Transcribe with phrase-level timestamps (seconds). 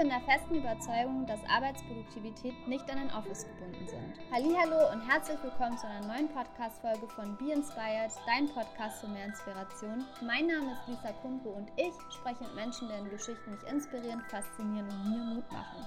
[0.00, 4.18] Bin der festen Überzeugung, dass Arbeitsproduktivität nicht an ein Office gebunden sind.
[4.32, 9.26] Hallo und herzlich willkommen zu einer neuen Podcast-Folge von Be Inspired, dein Podcast für mehr
[9.26, 10.06] Inspiration.
[10.22, 14.88] Mein Name ist Lisa Kumpe und ich spreche mit Menschen, deren Geschichten mich inspirieren, faszinieren
[14.88, 15.86] und mir Mut machen.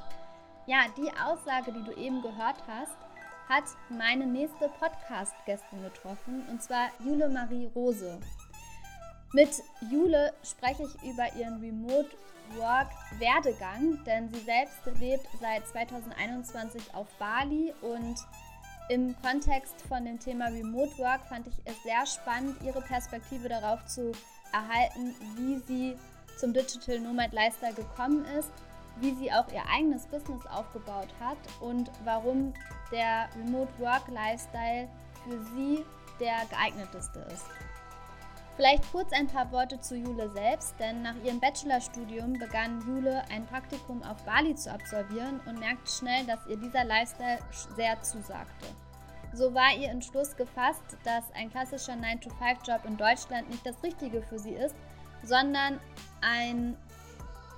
[0.67, 2.95] Ja, die Aussage, die du eben gehört hast,
[3.49, 8.19] hat meine nächste Podcast-Gästin getroffen, und zwar Jule Marie Rose.
[9.33, 12.09] Mit Jule spreche ich über ihren Remote
[12.55, 18.15] Work-Werdegang, denn sie selbst lebt seit 2021 auf Bali und
[18.89, 23.83] im Kontext von dem Thema Remote Work fand ich es sehr spannend, ihre Perspektive darauf
[23.87, 24.11] zu
[24.51, 25.97] erhalten, wie sie
[26.37, 28.51] zum Digital Nomad Lifestyle gekommen ist,
[28.97, 32.53] wie sie auch ihr eigenes Business aufgebaut hat und warum
[32.91, 34.87] der Remote Work Lifestyle
[35.23, 35.83] für sie
[36.19, 37.45] der geeigneteste ist.
[38.55, 43.47] Vielleicht kurz ein paar Worte zu Jule selbst, denn nach ihrem Bachelorstudium begann Jule ein
[43.47, 47.39] Praktikum auf Bali zu absolvieren und merkte schnell, dass ihr dieser Lifestyle
[47.75, 48.67] sehr zusagte.
[49.33, 54.37] So war ihr Entschluss gefasst, dass ein klassischer 9-to-5-Job in Deutschland nicht das Richtige für
[54.37, 54.75] sie ist,
[55.23, 55.79] sondern
[56.21, 56.77] ein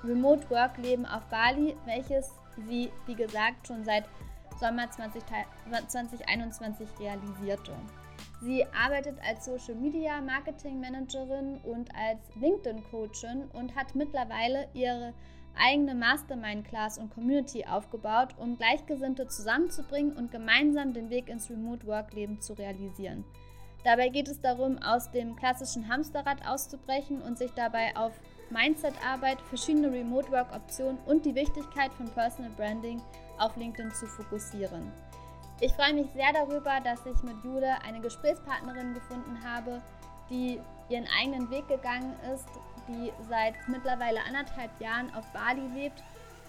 [0.05, 2.31] Remote-Work-Leben auf Bali, welches
[2.69, 4.05] sie, wie gesagt, schon seit
[4.59, 7.73] Sommer 2021 realisierte.
[8.41, 15.13] Sie arbeitet als Social Media Marketing Managerin und als LinkedIn Coachin und hat mittlerweile ihre
[15.57, 21.87] eigene Mastermind Class und Community aufgebaut, um Gleichgesinnte zusammenzubringen und gemeinsam den Weg ins Remote
[21.87, 23.23] Work Leben zu realisieren.
[23.83, 28.13] Dabei geht es darum, aus dem klassischen Hamsterrad auszubrechen und sich dabei auf
[28.49, 33.01] Mindset-Arbeit, verschiedene Remote Work-Optionen und die Wichtigkeit von Personal Branding
[33.39, 34.91] auf LinkedIn zu fokussieren.
[35.61, 39.81] Ich freue mich sehr darüber, dass ich mit Jule eine Gesprächspartnerin gefunden habe,
[40.29, 40.59] die
[40.89, 42.47] ihren eigenen Weg gegangen ist,
[42.87, 46.03] die seit mittlerweile anderthalb Jahren auf Bali lebt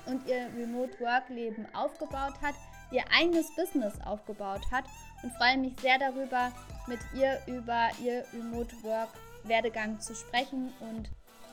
[0.06, 2.54] und ihr Remote Work Leben aufgebaut hat,
[2.90, 4.84] ihr eigenes Business aufgebaut hat
[5.22, 6.52] und freue mich sehr darüber,
[6.86, 9.10] mit ihr über ihr Remote Work
[9.44, 11.10] Werdegang zu sprechen und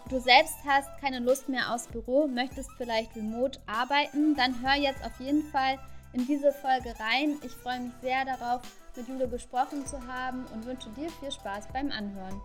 [0.09, 5.03] du selbst hast keine Lust mehr aufs Büro, möchtest vielleicht remote arbeiten, dann hör jetzt
[5.03, 5.79] auf jeden Fall
[6.13, 7.37] in diese Folge rein.
[7.43, 8.61] Ich freue mich sehr darauf,
[8.95, 12.39] mit Jule gesprochen zu haben und wünsche dir viel Spaß beim Anhören.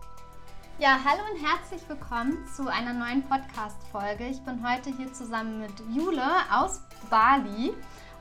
[0.79, 4.27] Ja, hallo und herzlich willkommen zu einer neuen Podcast-Folge.
[4.27, 7.73] Ich bin heute hier zusammen mit Jule aus Bali.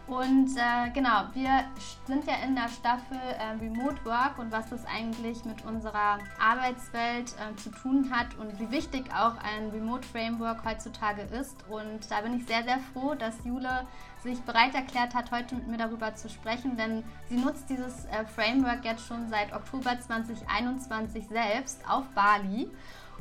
[0.08, 1.64] Und äh, genau, wir
[2.06, 7.34] sind ja in der Staffel äh, Remote Work und was das eigentlich mit unserer Arbeitswelt
[7.34, 11.56] äh, zu tun hat und wie wichtig auch ein Remote Framework heutzutage ist.
[11.68, 13.86] Und da bin ich sehr, sehr froh, dass Jule
[14.22, 18.24] sich bereit erklärt hat, heute mit mir darüber zu sprechen, denn sie nutzt dieses äh,
[18.24, 22.70] Framework jetzt schon seit Oktober 2021 selbst auf Bali.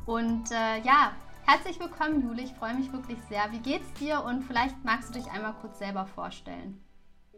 [0.05, 1.11] Und äh, ja,
[1.49, 2.41] Herzlich willkommen, Jule.
[2.41, 3.49] Ich freue mich wirklich sehr.
[3.53, 4.21] Wie geht's dir?
[4.21, 6.83] Und vielleicht magst du dich einmal kurz selber vorstellen.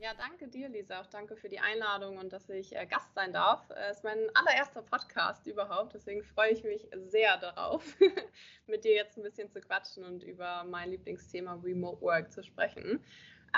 [0.01, 0.99] Ja, danke dir, Lisa.
[0.99, 3.69] Auch danke für die Einladung und dass ich äh, Gast sein darf.
[3.69, 5.93] Es ist mein allererster Podcast überhaupt.
[5.93, 7.83] Deswegen freue ich mich sehr darauf,
[8.65, 13.05] mit dir jetzt ein bisschen zu quatschen und über mein Lieblingsthema Remote Work zu sprechen.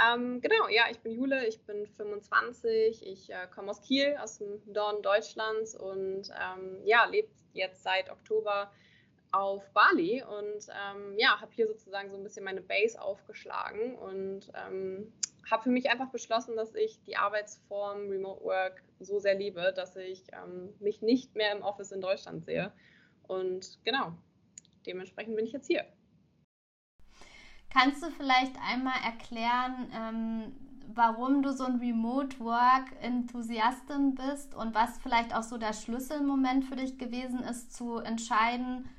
[0.06, 4.40] Ähm, genau, ja, ich bin Jule, ich bin 25, ich äh, komme aus Kiel, aus
[4.40, 8.70] dem Norden Deutschlands und ähm, ja, lebe jetzt seit Oktober
[9.32, 14.52] auf Bali und ähm, ja, habe hier sozusagen so ein bisschen meine Base aufgeschlagen und
[14.54, 15.14] ähm,
[15.50, 19.96] habe für mich einfach beschlossen, dass ich die Arbeitsform Remote Work so sehr liebe, dass
[19.96, 22.72] ich ähm, mich nicht mehr im Office in Deutschland sehe.
[23.24, 24.14] Und genau,
[24.86, 25.86] dementsprechend bin ich jetzt hier.
[27.74, 30.54] Kannst du vielleicht einmal erklären, ähm,
[30.94, 36.76] warum du so ein Remote Work-Enthusiastin bist und was vielleicht auch so der Schlüsselmoment für
[36.76, 38.90] dich gewesen ist, zu entscheiden,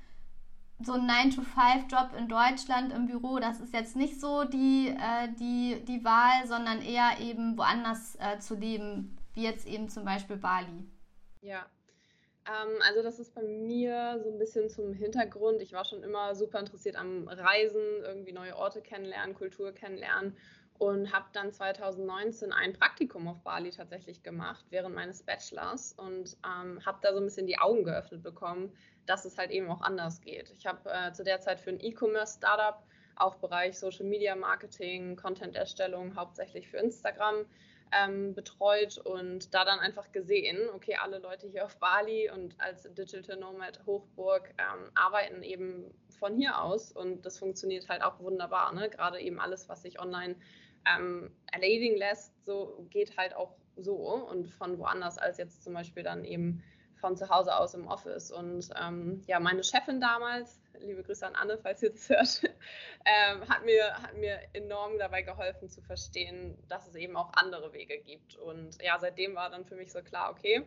[0.86, 5.84] so ein 9-to-5-Job in Deutschland im Büro, das ist jetzt nicht so die, äh, die,
[5.84, 10.86] die Wahl, sondern eher eben woanders äh, zu leben, wie jetzt eben zum Beispiel Bali.
[11.40, 11.66] Ja,
[12.46, 15.62] ähm, also das ist bei mir so ein bisschen zum Hintergrund.
[15.62, 20.36] Ich war schon immer super interessiert am Reisen, irgendwie neue Orte kennenlernen, Kultur kennenlernen
[20.78, 26.84] und habe dann 2019 ein Praktikum auf Bali tatsächlich gemacht während meines Bachelors und ähm,
[26.84, 28.72] habe da so ein bisschen die Augen geöffnet bekommen,
[29.06, 30.50] dass es halt eben auch anders geht.
[30.56, 32.82] Ich habe äh, zu der Zeit für ein E-Commerce-Startup
[33.16, 37.46] auch Bereich Social Media Marketing, Content-Erstellung, hauptsächlich für Instagram
[37.92, 42.82] ähm, betreut und da dann einfach gesehen, okay, alle Leute hier auf Bali und als
[42.94, 48.72] Digital Nomad Hochburg ähm, arbeiten eben von hier aus und das funktioniert halt auch wunderbar.
[48.72, 48.88] Ne?
[48.88, 50.36] Gerade eben alles, was sich online
[50.86, 56.02] ähm, erledigen lässt, so geht halt auch so und von woanders als jetzt zum Beispiel
[56.02, 56.62] dann eben
[57.02, 58.30] von zu Hause aus im Office.
[58.30, 62.42] Und ähm, ja, meine Chefin damals, liebe Grüße an Anne, falls ihr das hört,
[63.04, 67.72] ähm, hat, mir, hat mir enorm dabei geholfen zu verstehen, dass es eben auch andere
[67.74, 68.36] Wege gibt.
[68.36, 70.64] Und ja, seitdem war dann für mich so klar, okay,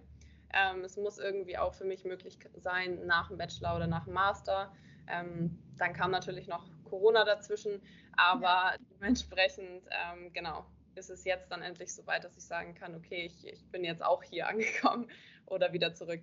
[0.54, 4.14] ähm, es muss irgendwie auch für mich möglich sein, nach dem Bachelor oder nach dem
[4.14, 4.74] Master.
[5.08, 7.82] Ähm, dann kam natürlich noch Corona dazwischen,
[8.18, 8.76] aber ja.
[8.92, 10.66] dementsprechend, ähm, genau,
[10.96, 13.86] ist es jetzt dann endlich so weit, dass ich sagen kann, okay, ich, ich bin
[13.86, 15.10] jetzt auch hier angekommen
[15.48, 16.22] oder wieder zurück.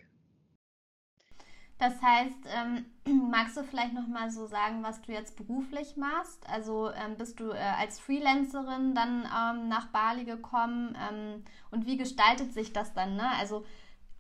[1.79, 2.87] Das heißt, ähm,
[3.31, 6.49] magst du vielleicht noch mal so sagen, was du jetzt beruflich machst?
[6.49, 11.97] Also ähm, bist du äh, als Freelancerin dann ähm, nach Bali gekommen ähm, und wie
[11.97, 13.17] gestaltet sich das dann?
[13.17, 13.29] Ne?
[13.39, 13.65] Also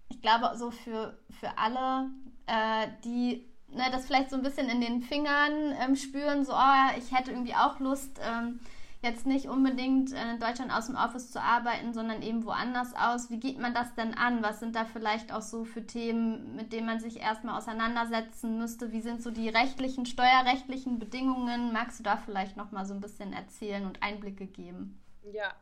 [0.08, 2.10] ich glaube, so für, für alle,
[2.46, 6.98] äh, die ne, das vielleicht so ein bisschen in den Fingern ähm, spüren, so, oh,
[6.98, 8.60] ich hätte irgendwie auch Lust, ähm,
[9.02, 13.30] jetzt nicht unbedingt in Deutschland aus dem Office zu arbeiten, sondern eben woanders aus.
[13.30, 14.42] Wie geht man das denn an?
[14.42, 18.92] Was sind da vielleicht auch so für Themen, mit denen man sich erstmal auseinandersetzen müsste?
[18.92, 21.72] Wie sind so die rechtlichen, steuerrechtlichen Bedingungen?
[21.72, 25.00] Magst du da vielleicht noch mal so ein bisschen erzählen und Einblicke geben?
[25.32, 25.52] Ja,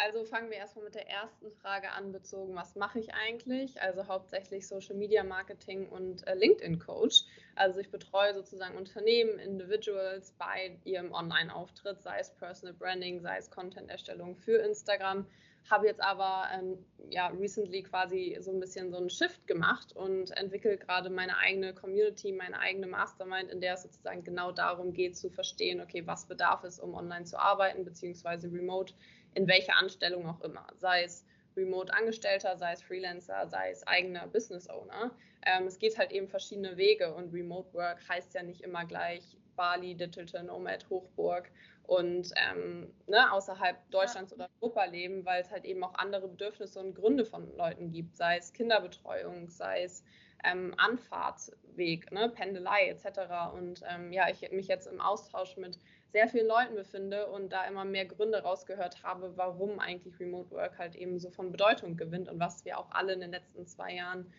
[0.00, 3.80] also fangen wir erstmal mit der ersten Frage an, bezogen, was mache ich eigentlich?
[3.82, 7.24] Also hauptsächlich Social Media Marketing und äh, LinkedIn Coach.
[7.54, 13.50] Also ich betreue sozusagen Unternehmen, Individuals bei ihrem Online-Auftritt, sei es Personal Branding, sei es
[13.50, 15.26] Content-Erstellung für Instagram.
[15.68, 16.78] Habe jetzt aber ähm,
[17.10, 21.74] ja recently quasi so ein bisschen so einen Shift gemacht und entwickle gerade meine eigene
[21.74, 26.26] Community, meine eigene Mastermind, in der es sozusagen genau darum geht zu verstehen, okay, was
[26.26, 28.94] bedarf es, um online zu arbeiten, beziehungsweise remote
[29.34, 31.24] in welcher Anstellung auch immer, sei es
[31.56, 35.10] Remote-Angestellter, sei es Freelancer, sei es eigener Business Owner.
[35.44, 39.36] Ähm, es geht halt eben verschiedene Wege und Remote Work heißt ja nicht immer gleich
[39.56, 41.50] Bali, Digital Nomad, Hochburg
[41.84, 44.36] und ähm, ne, außerhalb Deutschlands ja.
[44.36, 48.16] oder Europa leben, weil es halt eben auch andere Bedürfnisse und Gründe von Leuten gibt,
[48.16, 50.04] sei es Kinderbetreuung, sei es
[50.44, 53.52] ähm, Anfahrtsweg, ne, Pendelei etc.
[53.52, 55.78] Und ähm, ja, ich mich jetzt im Austausch mit
[56.12, 60.78] sehr vielen Leuten befinde und da immer mehr Gründe rausgehört habe, warum eigentlich Remote Work
[60.78, 63.94] halt eben so von Bedeutung gewinnt und was wir auch alle in den letzten zwei
[63.94, 64.32] Jahren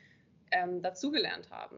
[0.52, 1.78] ähm, dazugelernt haben.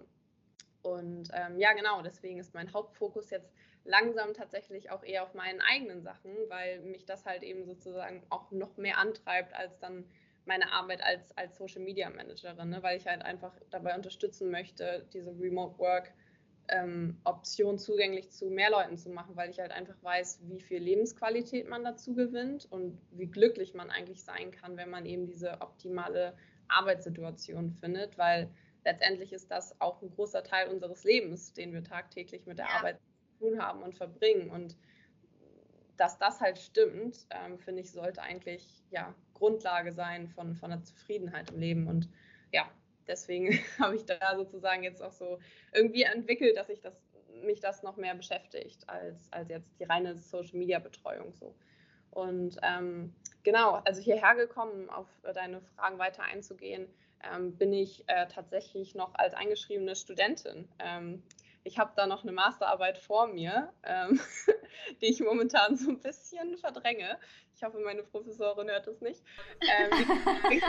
[0.82, 3.54] Und ähm, ja, genau, deswegen ist mein Hauptfokus jetzt
[3.86, 8.52] langsam tatsächlich auch eher auf meinen eigenen Sachen, weil mich das halt eben sozusagen auch
[8.52, 10.06] noch mehr antreibt als dann
[10.46, 12.84] meine Arbeit als, als Social Media Managerin, ne?
[12.84, 16.14] weil ich halt einfach dabei unterstützen möchte, diese Remote Work
[16.70, 20.80] ähm, Option zugänglich zu mehr Leuten zu machen, weil ich halt einfach weiß, wie viel
[20.80, 25.62] Lebensqualität man dazu gewinnt und wie glücklich man eigentlich sein kann, wenn man eben diese
[25.62, 26.36] optimale
[26.70, 28.50] Arbeitssituation findet, weil
[28.86, 32.78] letztendlich ist das auch ein großer Teil unseres Lebens, den wir tagtäglich mit der ja.
[32.78, 34.50] Arbeit zu tun haben und verbringen.
[34.50, 34.78] Und
[35.98, 40.82] dass das halt stimmt, ähm, finde ich, sollte eigentlich ja Grundlage sein von, von der
[40.82, 41.88] Zufriedenheit im Leben.
[41.88, 42.10] Und
[42.52, 42.70] ja,
[43.08, 45.40] deswegen habe ich da sozusagen jetzt auch so
[45.74, 46.96] irgendwie entwickelt, dass ich das,
[47.44, 51.56] mich das noch mehr beschäftigt als, als jetzt die reine Social Media Betreuung so.
[52.12, 56.88] Und ähm, genau, also hierher gekommen, auf deine Fragen weiter einzugehen,
[57.24, 60.68] ähm, bin ich äh, tatsächlich noch als eingeschriebene Studentin.
[60.80, 61.24] Ähm,
[61.64, 64.20] ich habe da noch eine Masterarbeit vor mir, ähm,
[65.02, 67.18] die ich momentan so ein bisschen verdränge.
[67.56, 69.24] Ich hoffe, meine Professorin hört es nicht.
[69.62, 69.92] Ähm,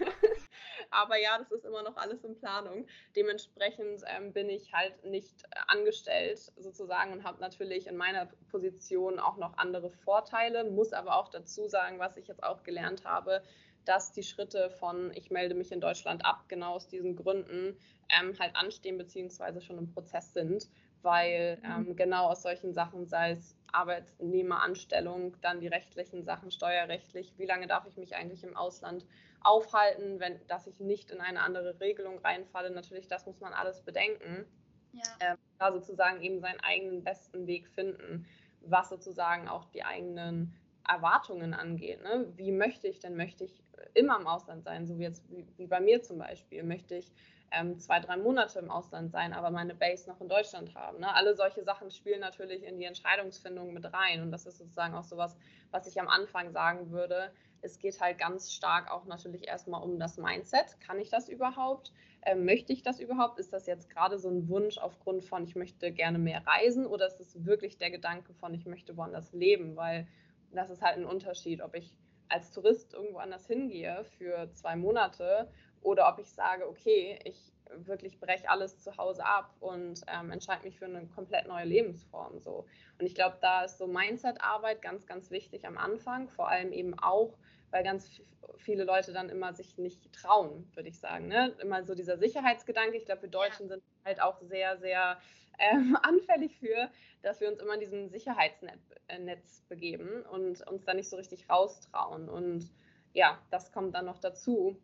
[0.90, 2.86] Aber ja, das ist immer noch alles in Planung.
[3.14, 9.18] Dementsprechend ähm, bin ich halt nicht äh, angestellt sozusagen und habe natürlich in meiner Position
[9.18, 13.42] auch noch andere Vorteile, muss aber auch dazu sagen, was ich jetzt auch gelernt habe,
[13.86, 17.76] dass die Schritte von ich melde mich in Deutschland ab, genau aus diesen Gründen
[18.10, 20.68] ähm, halt anstehen beziehungsweise schon im Prozess sind,
[21.02, 21.88] weil mhm.
[21.88, 27.66] ähm, genau aus solchen Sachen, sei es Arbeitnehmeranstellung, dann die rechtlichen Sachen, steuerrechtlich, wie lange
[27.66, 29.06] darf ich mich eigentlich im Ausland
[29.42, 32.70] aufhalten, wenn, dass ich nicht in eine andere Regelung reinfalle.
[32.70, 34.46] Natürlich, das muss man alles bedenken.
[34.92, 35.02] Ja.
[35.20, 38.26] Äh, da sozusagen eben seinen eigenen besten Weg finden,
[38.62, 40.56] was sozusagen auch die eigenen
[40.88, 42.02] Erwartungen angeht.
[42.02, 42.32] Ne?
[42.36, 43.16] Wie möchte ich denn?
[43.16, 43.62] Möchte ich
[43.94, 46.62] immer im Ausland sein, so wie jetzt wie, wie bei mir zum Beispiel?
[46.62, 47.12] Möchte ich
[47.52, 51.00] ähm, zwei, drei Monate im Ausland sein, aber meine Base noch in Deutschland haben.
[51.00, 51.14] Ne?
[51.14, 54.22] Alle solche Sachen spielen natürlich in die Entscheidungsfindung mit rein.
[54.22, 55.36] Und das ist sozusagen auch sowas,
[55.70, 57.30] was ich am Anfang sagen würde.
[57.62, 60.78] Es geht halt ganz stark auch natürlich erstmal um das Mindset.
[60.80, 61.92] Kann ich das überhaupt?
[62.22, 63.38] Ähm, möchte ich das überhaupt?
[63.38, 67.06] Ist das jetzt gerade so ein Wunsch aufgrund von, ich möchte gerne mehr reisen oder
[67.06, 69.76] ist es wirklich der Gedanke von, ich möchte woanders leben?
[69.76, 70.06] Weil
[70.52, 71.94] das ist halt ein Unterschied, ob ich
[72.28, 75.48] als Tourist irgendwo anders hingehe für zwei Monate
[75.82, 80.64] oder ob ich sage, okay, ich wirklich breche alles zu Hause ab und ähm, entscheide
[80.64, 82.40] mich für eine komplett neue Lebensform.
[82.40, 82.64] So.
[82.98, 86.98] Und ich glaube, da ist so Mindset-Arbeit ganz, ganz wichtig am Anfang, vor allem eben
[86.98, 87.36] auch,
[87.70, 88.20] weil ganz
[88.56, 91.28] viele Leute dann immer sich nicht trauen, würde ich sagen.
[91.28, 91.54] Ne?
[91.60, 92.96] Immer so dieser Sicherheitsgedanke.
[92.96, 93.74] Ich glaube, wir Deutschen ja.
[93.74, 95.18] sind halt auch sehr, sehr
[95.58, 96.90] ähm, anfällig für,
[97.22, 99.36] dass wir uns immer in diesem Sicherheitsnetz äh,
[99.68, 102.28] begeben und uns da nicht so richtig raustrauen.
[102.30, 102.72] Und
[103.12, 104.80] ja, das kommt dann noch dazu.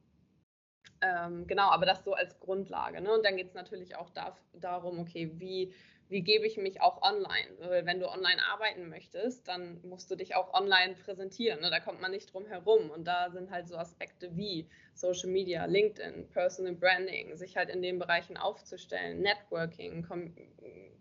[1.00, 3.00] Ähm, genau, aber das so als Grundlage.
[3.00, 3.12] Ne?
[3.12, 5.74] Und dann geht es natürlich auch da, darum, okay, wie,
[6.12, 7.49] wie gebe ich mich auch online?
[7.59, 11.61] Weil wenn du online arbeiten möchtest, dann musst du dich auch online präsentieren.
[11.61, 11.71] Ne?
[11.71, 12.90] Da kommt man nicht drum herum.
[12.90, 17.83] Und da sind halt so Aspekte wie Social Media, LinkedIn, Personal Branding, sich halt in
[17.83, 20.35] den Bereichen aufzustellen, Networking, kom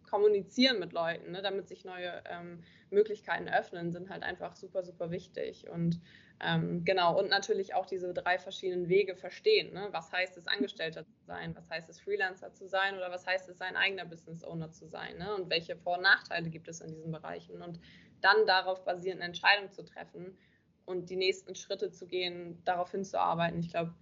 [0.10, 1.42] kommunizieren mit Leuten, ne?
[1.42, 5.70] damit sich neue ähm, Möglichkeiten öffnen, sind halt einfach super, super wichtig.
[5.70, 6.02] Und
[6.44, 9.74] ähm, genau, und natürlich auch diese drei verschiedenen Wege verstehen.
[9.74, 9.90] Ne?
[9.92, 11.56] Was heißt es, Angestellter zu sein?
[11.56, 12.96] Was heißt es, Freelancer zu sein?
[12.96, 15.18] Oder was heißt es, sein eigener Business Owner zu sein?
[15.18, 15.36] Ne?
[15.36, 17.62] Und welche Vor- und Nachteile gibt es in diesen Bereichen?
[17.62, 17.80] Und
[18.22, 20.38] dann darauf basierend eine Entscheidung zu treffen
[20.86, 23.60] und die nächsten Schritte zu gehen, darauf hinzuarbeiten.
[23.60, 23.94] Ich glaube,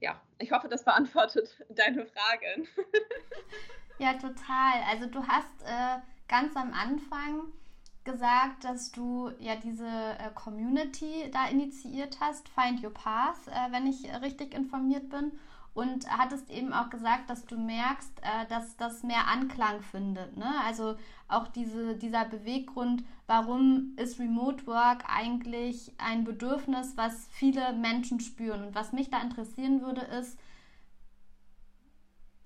[0.00, 2.68] ja, ich hoffe, das beantwortet deine Frage.
[3.98, 4.82] ja, total.
[4.90, 7.52] Also du hast äh, ganz am Anfang
[8.04, 13.86] gesagt, dass du ja diese äh, Community da initiiert hast, Find Your Path, äh, wenn
[13.86, 15.32] ich richtig informiert bin.
[15.74, 20.36] Und hattest eben auch gesagt, dass du merkst, äh, dass das mehr Anklang findet.
[20.36, 20.52] Ne?
[20.66, 20.96] Also
[21.28, 28.64] auch diese, dieser Beweggrund, warum ist Remote Work eigentlich ein Bedürfnis, was viele Menschen spüren.
[28.64, 30.38] Und was mich da interessieren würde, ist,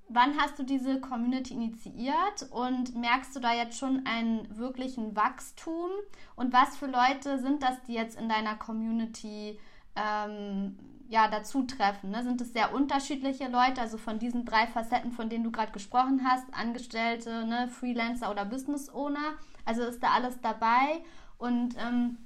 [0.08, 5.90] Wann hast du diese Community initiiert und merkst du da jetzt schon einen wirklichen Wachstum?
[6.36, 9.58] Und was für Leute sind das, die jetzt in deiner Community
[9.96, 12.12] ähm, ja, dazu treffen?
[12.12, 12.22] Ne?
[12.22, 16.22] Sind es sehr unterschiedliche Leute, also von diesen drei Facetten, von denen du gerade gesprochen
[16.24, 19.34] hast, Angestellte, ne, Freelancer oder Business Owner?
[19.64, 21.02] Also ist da alles dabei?
[21.38, 22.18] Und ähm,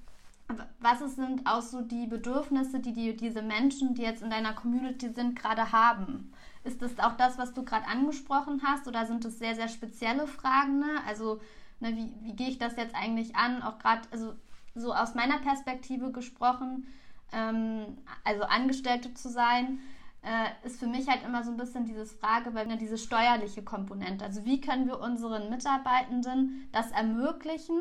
[0.80, 5.08] was sind auch so die Bedürfnisse, die, die diese Menschen, die jetzt in deiner Community
[5.10, 6.32] sind, gerade haben?
[6.64, 10.26] Ist das auch das, was du gerade angesprochen hast, oder sind es sehr, sehr spezielle
[10.26, 10.78] Fragen?
[10.80, 11.00] Ne?
[11.06, 11.40] Also,
[11.80, 13.62] ne, wie, wie gehe ich das jetzt eigentlich an?
[13.62, 14.34] Auch gerade, also
[14.74, 16.86] so aus meiner Perspektive gesprochen,
[17.32, 19.80] ähm, also Angestellte zu sein,
[20.22, 23.62] äh, ist für mich halt immer so ein bisschen dieses Frage, weil ne, diese steuerliche
[23.62, 24.24] Komponente.
[24.24, 27.80] Also wie können wir unseren Mitarbeitenden das ermöglichen,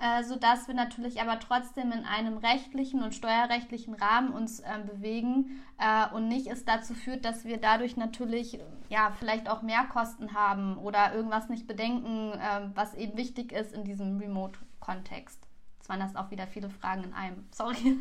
[0.00, 5.64] äh, sodass wir natürlich aber trotzdem in einem rechtlichen und steuerrechtlichen Rahmen uns äh, bewegen
[5.78, 10.78] äh, und nicht es dazu führt, dass wir dadurch natürlich ja vielleicht auch Mehrkosten haben
[10.78, 15.40] oder irgendwas nicht bedenken, äh, was eben wichtig ist in diesem Remote-Kontext.
[15.78, 17.48] Jetzt waren das auch wieder viele Fragen in einem.
[17.52, 17.74] Sorry.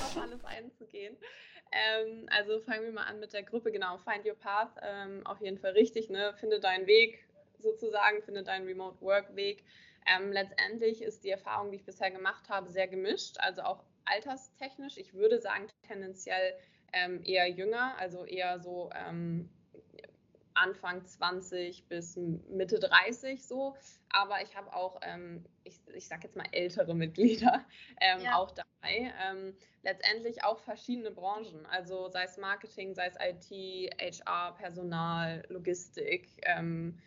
[0.00, 1.16] auf alles einzugehen.
[1.72, 5.40] Ähm, also fangen wir mal an mit der Gruppe, genau, Find Your Path, ähm, auf
[5.40, 6.34] jeden Fall richtig, ne?
[6.40, 7.24] finde deinen Weg
[7.60, 9.64] sozusagen, finde deinen Remote Work Weg.
[10.06, 14.96] Ähm, letztendlich ist die Erfahrung, die ich bisher gemacht habe, sehr gemischt, also auch alterstechnisch.
[14.96, 16.54] Ich würde sagen, tendenziell
[16.92, 19.48] ähm, eher jünger, also eher so ähm,
[20.54, 23.76] Anfang 20 bis Mitte 30 so.
[24.10, 27.64] Aber ich habe auch, ähm, ich, ich sage jetzt mal ältere Mitglieder
[28.00, 28.36] ähm, ja.
[28.36, 29.12] auch dabei.
[29.24, 33.94] Ähm, letztendlich auch verschiedene Branchen, also sei es Marketing, sei es IT,
[34.26, 36.28] HR, Personal, Logistik.
[36.42, 36.98] Ähm,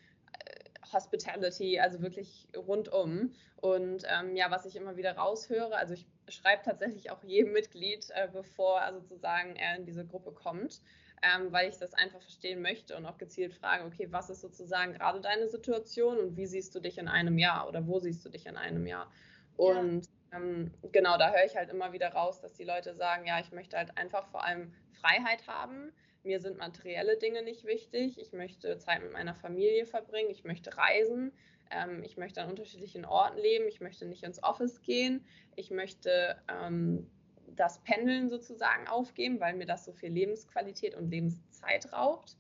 [0.94, 3.34] Hospitality, also wirklich rundum.
[3.58, 8.10] Und ähm, ja, was ich immer wieder raushöre, also ich schreibe tatsächlich auch jedem Mitglied,
[8.14, 10.82] äh, bevor er sozusagen er in diese Gruppe kommt,
[11.22, 14.94] ähm, weil ich das einfach verstehen möchte und auch gezielt frage, okay, was ist sozusagen
[14.94, 18.30] gerade deine Situation und wie siehst du dich in einem Jahr oder wo siehst du
[18.30, 19.10] dich in einem Jahr?
[19.56, 20.38] Und ja.
[20.40, 23.52] ähm, genau, da höre ich halt immer wieder raus, dass die Leute sagen, ja, ich
[23.52, 28.20] möchte halt einfach vor allem Freiheit haben mir sind materielle Dinge nicht wichtig.
[28.20, 30.30] Ich möchte Zeit mit meiner Familie verbringen.
[30.30, 31.32] Ich möchte reisen.
[31.70, 33.68] Ähm, ich möchte an unterschiedlichen Orten leben.
[33.68, 35.26] Ich möchte nicht ins Office gehen.
[35.56, 37.10] Ich möchte ähm,
[37.48, 42.38] das Pendeln sozusagen aufgeben, weil mir das so viel Lebensqualität und Lebenszeit raubt.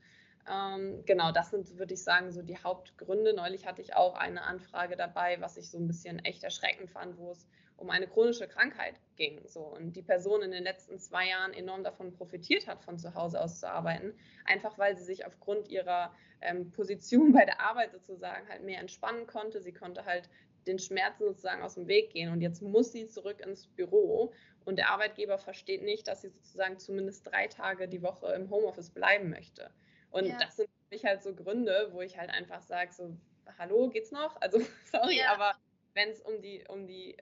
[0.49, 3.33] Ähm, genau, das sind, würde ich sagen, so die Hauptgründe.
[3.33, 7.17] Neulich hatte ich auch eine Anfrage dabei, was ich so ein bisschen echt erschreckend fand,
[7.17, 7.47] wo es
[7.83, 9.41] um eine chronische Krankheit ging.
[9.45, 9.59] So.
[9.59, 13.41] Und die Person in den letzten zwei Jahren enorm davon profitiert hat, von zu Hause
[13.41, 14.13] aus zu arbeiten,
[14.45, 19.27] einfach weil sie sich aufgrund ihrer ähm, Position bei der Arbeit sozusagen halt mehr entspannen
[19.27, 19.61] konnte.
[19.61, 20.29] Sie konnte halt
[20.65, 22.31] den Schmerzen sozusagen aus dem Weg gehen.
[22.31, 24.31] Und jetzt muss sie zurück ins Büro.
[24.63, 28.91] Und der Arbeitgeber versteht nicht, dass sie sozusagen zumindest drei Tage die Woche im Homeoffice
[28.91, 29.71] bleiben möchte.
[30.09, 30.37] Und ja.
[30.39, 33.17] das sind für mich halt so Gründe, wo ich halt einfach sage, so,
[33.59, 34.39] hallo, geht's noch?
[34.39, 34.59] Also,
[34.89, 35.33] sorry, ja.
[35.33, 35.53] aber
[35.95, 37.17] wenn es um die, um die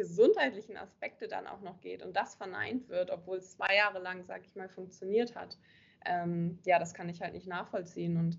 [0.00, 4.24] gesundheitlichen Aspekte dann auch noch geht und das verneint wird, obwohl es zwei Jahre lang,
[4.24, 5.58] sag ich mal, funktioniert hat,
[6.06, 8.38] ähm, ja, das kann ich halt nicht nachvollziehen und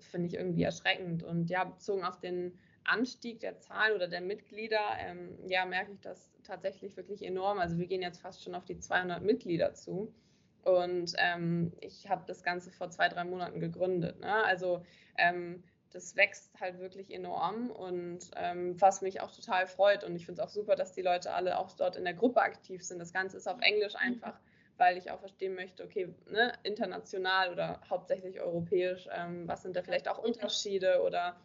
[0.00, 1.22] finde ich irgendwie erschreckend.
[1.22, 6.00] Und ja, bezogen auf den Anstieg der Zahlen oder der Mitglieder, ähm, ja, merke ich
[6.00, 7.58] das tatsächlich wirklich enorm.
[7.58, 10.12] Also wir gehen jetzt fast schon auf die 200 Mitglieder zu.
[10.64, 14.18] Und ähm, ich habe das Ganze vor zwei, drei Monaten gegründet.
[14.18, 14.44] Ne?
[14.44, 14.84] Also
[15.16, 20.04] ähm, das wächst halt wirklich enorm und ähm, was mich auch total freut.
[20.04, 22.42] Und ich finde es auch super, dass die Leute alle auch dort in der Gruppe
[22.42, 22.98] aktiv sind.
[22.98, 24.00] Das Ganze ist auf Englisch mhm.
[24.00, 24.38] einfach,
[24.76, 29.82] weil ich auch verstehen möchte, okay, ne, international oder hauptsächlich europäisch, ähm, was sind da
[29.82, 31.36] vielleicht auch Unterschiede oder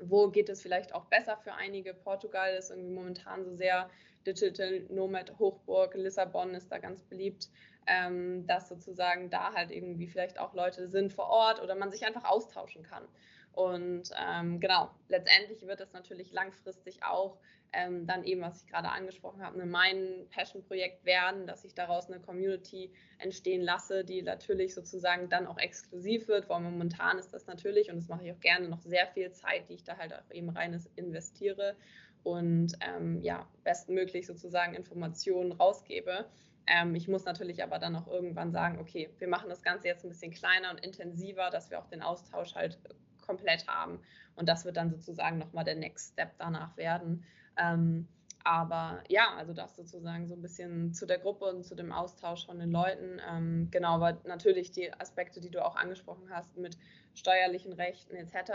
[0.00, 1.94] wo geht es vielleicht auch besser für einige?
[1.94, 3.88] Portugal ist irgendwie momentan so sehr
[4.26, 7.50] Digital Nomad Hochburg, Lissabon ist da ganz beliebt,
[7.86, 12.04] ähm, dass sozusagen da halt irgendwie vielleicht auch Leute sind vor Ort oder man sich
[12.06, 13.06] einfach austauschen kann.
[13.52, 17.38] Und ähm, genau, letztendlich wird es natürlich langfristig auch
[17.72, 22.20] ähm, dann eben, was ich gerade angesprochen habe, mein Passion-Projekt werden, dass ich daraus eine
[22.20, 27.90] Community entstehen lasse, die natürlich sozusagen dann auch exklusiv wird, weil momentan ist das natürlich,
[27.90, 30.30] und das mache ich auch gerne, noch sehr viel Zeit, die ich da halt auch
[30.30, 31.76] eben rein investiere
[32.22, 36.26] und ähm, ja, bestmöglich sozusagen Informationen rausgebe.
[36.66, 40.04] Ähm, ich muss natürlich aber dann auch irgendwann sagen, okay, wir machen das Ganze jetzt
[40.04, 42.78] ein bisschen kleiner und intensiver, dass wir auch den Austausch halt
[43.22, 44.00] komplett haben.
[44.34, 47.24] Und das wird dann sozusagen nochmal der Next Step danach werden.
[47.56, 48.08] Ähm,
[48.44, 52.46] aber ja, also das sozusagen so ein bisschen zu der Gruppe und zu dem Austausch
[52.46, 53.20] von den Leuten.
[53.30, 56.76] Ähm, genau, aber natürlich die Aspekte, die du auch angesprochen hast mit
[57.14, 58.52] steuerlichen Rechten etc.,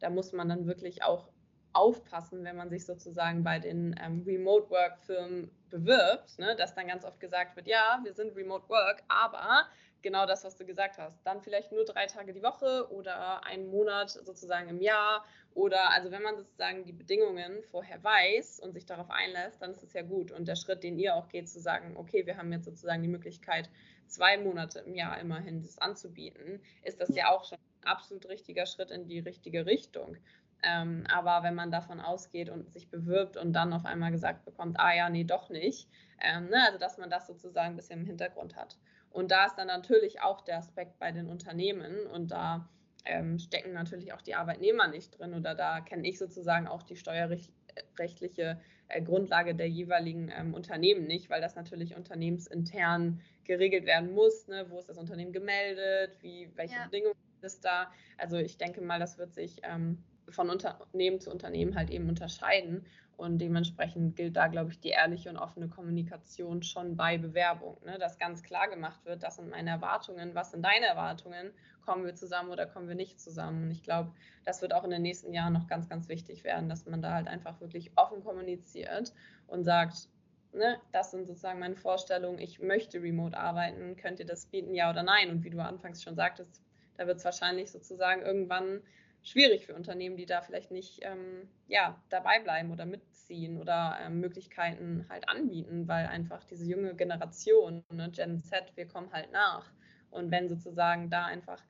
[0.00, 1.28] da muss man dann wirklich auch
[1.72, 6.86] aufpassen, wenn man sich sozusagen bei den ähm, Remote Work Firmen bewirbt, ne, dass dann
[6.86, 9.66] ganz oft gesagt wird, ja, wir sind Remote Work, aber
[10.02, 11.24] genau das, was du gesagt hast.
[11.24, 15.24] Dann vielleicht nur drei Tage die Woche oder einen Monat sozusagen im Jahr.
[15.54, 19.82] Oder also wenn man sozusagen die Bedingungen vorher weiß und sich darauf einlässt, dann ist
[19.82, 20.32] es ja gut.
[20.32, 23.08] Und der Schritt, den ihr auch geht, zu sagen, okay, wir haben jetzt sozusagen die
[23.08, 23.68] Möglichkeit,
[24.06, 28.66] zwei Monate im Jahr immerhin das anzubieten, ist das ja auch schon ein absolut richtiger
[28.66, 30.16] Schritt in die richtige Richtung.
[30.62, 34.78] Ähm, aber wenn man davon ausgeht und sich bewirbt und dann auf einmal gesagt bekommt,
[34.78, 35.88] ah ja, nee, doch nicht,
[36.20, 38.76] ähm, ne, also dass man das sozusagen ein bisschen im Hintergrund hat.
[39.12, 42.68] Und da ist dann natürlich auch der Aspekt bei den Unternehmen und da
[43.04, 46.96] ähm, stecken natürlich auch die Arbeitnehmer nicht drin oder da kenne ich sozusagen auch die
[46.96, 54.46] steuerrechtliche äh, Grundlage der jeweiligen ähm, Unternehmen nicht, weil das natürlich unternehmensintern geregelt werden muss.
[54.48, 54.66] Ne?
[54.68, 56.16] Wo ist das Unternehmen gemeldet?
[56.20, 56.84] Wie, welche ja.
[56.84, 57.90] Bedingungen ist da?
[58.18, 62.86] Also ich denke mal, das wird sich ähm, von Unternehmen zu Unternehmen halt eben unterscheiden.
[63.22, 67.96] Und dementsprechend gilt da, glaube ich, die ehrliche und offene Kommunikation schon bei Bewerbung, ne?
[67.98, 71.52] dass ganz klar gemacht wird, das sind meine Erwartungen, was sind deine Erwartungen,
[71.84, 73.62] kommen wir zusammen oder kommen wir nicht zusammen.
[73.64, 74.10] Und ich glaube,
[74.44, 77.14] das wird auch in den nächsten Jahren noch ganz, ganz wichtig werden, dass man da
[77.14, 79.14] halt einfach wirklich offen kommuniziert
[79.46, 80.08] und sagt,
[80.52, 84.90] ne, das sind sozusagen meine Vorstellungen, ich möchte remote arbeiten, könnt ihr das bieten, ja
[84.90, 85.30] oder nein?
[85.30, 86.60] Und wie du anfangs schon sagtest,
[86.96, 88.80] da wird es wahrscheinlich sozusagen irgendwann
[89.22, 94.20] schwierig für Unternehmen, die da vielleicht nicht ähm, ja, dabei bleiben oder mitziehen oder ähm,
[94.20, 99.70] Möglichkeiten halt anbieten, weil einfach diese junge Generation, ne, Gen Z, wir kommen halt nach.
[100.10, 101.62] Und wenn sozusagen da einfach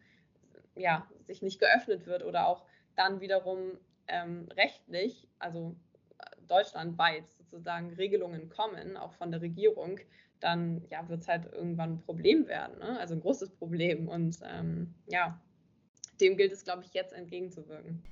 [0.74, 2.64] ja, sich nicht geöffnet wird oder auch
[2.96, 5.76] dann wiederum ähm, rechtlich, also
[6.48, 10.00] deutschlandweit sozusagen Regelungen kommen, auch von der Regierung,
[10.40, 12.98] dann ja, wird es halt irgendwann ein Problem werden, ne?
[12.98, 14.08] also ein großes Problem.
[14.08, 15.40] Und ähm, ja,
[16.20, 18.02] dem gilt es, glaube ich, jetzt entgegenzuwirken.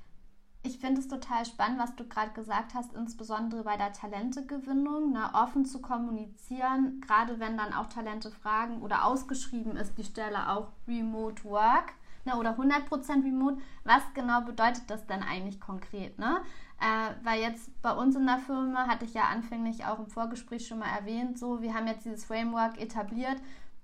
[0.63, 5.31] Ich finde es total spannend, was du gerade gesagt hast, insbesondere bei der Talentegewinnung, ne,
[5.33, 10.69] offen zu kommunizieren, gerade wenn dann auch Talente fragen oder ausgeschrieben ist die Stelle auch
[10.87, 11.95] Remote Work
[12.27, 13.57] ne, oder 100% Remote.
[13.85, 16.19] Was genau bedeutet das denn eigentlich konkret?
[16.19, 16.43] Ne?
[16.79, 20.67] Äh, weil jetzt bei uns in der Firma, hatte ich ja anfänglich auch im Vorgespräch
[20.67, 23.37] schon mal erwähnt, so, wir haben jetzt dieses Framework etabliert,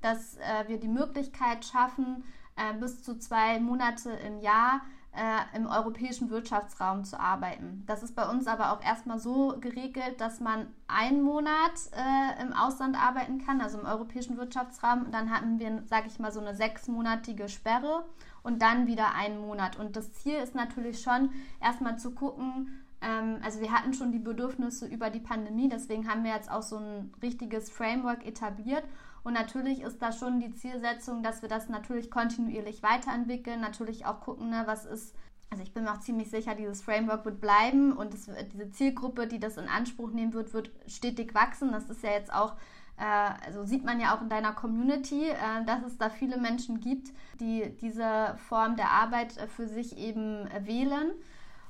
[0.02, 2.22] dass äh, wir die Möglichkeit schaffen,
[2.56, 4.80] äh, bis zu zwei Monate im Jahr
[5.16, 7.82] äh, im europäischen Wirtschaftsraum zu arbeiten.
[7.86, 12.52] Das ist bei uns aber auch erstmal so geregelt, dass man einen Monat äh, im
[12.52, 15.10] Ausland arbeiten kann, also im europäischen Wirtschaftsraum.
[15.10, 18.04] Dann hatten wir, sage ich mal, so eine sechsmonatige Sperre
[18.42, 19.78] und dann wieder einen Monat.
[19.78, 24.18] Und das Ziel ist natürlich schon, erstmal zu gucken, ähm, also wir hatten schon die
[24.18, 28.84] Bedürfnisse über die Pandemie, deswegen haben wir jetzt auch so ein richtiges Framework etabliert
[29.24, 34.20] und natürlich ist da schon die Zielsetzung, dass wir das natürlich kontinuierlich weiterentwickeln, natürlich auch
[34.20, 35.14] gucken, ne, was ist
[35.50, 39.26] also ich bin mir auch ziemlich sicher, dieses Framework wird bleiben und das, diese Zielgruppe,
[39.26, 41.72] die das in Anspruch nehmen wird, wird stetig wachsen.
[41.72, 42.54] Das ist ja jetzt auch,
[42.98, 46.80] äh, also sieht man ja auch in deiner Community, äh, dass es da viele Menschen
[46.80, 51.12] gibt, die diese Form der Arbeit äh, für sich eben wählen.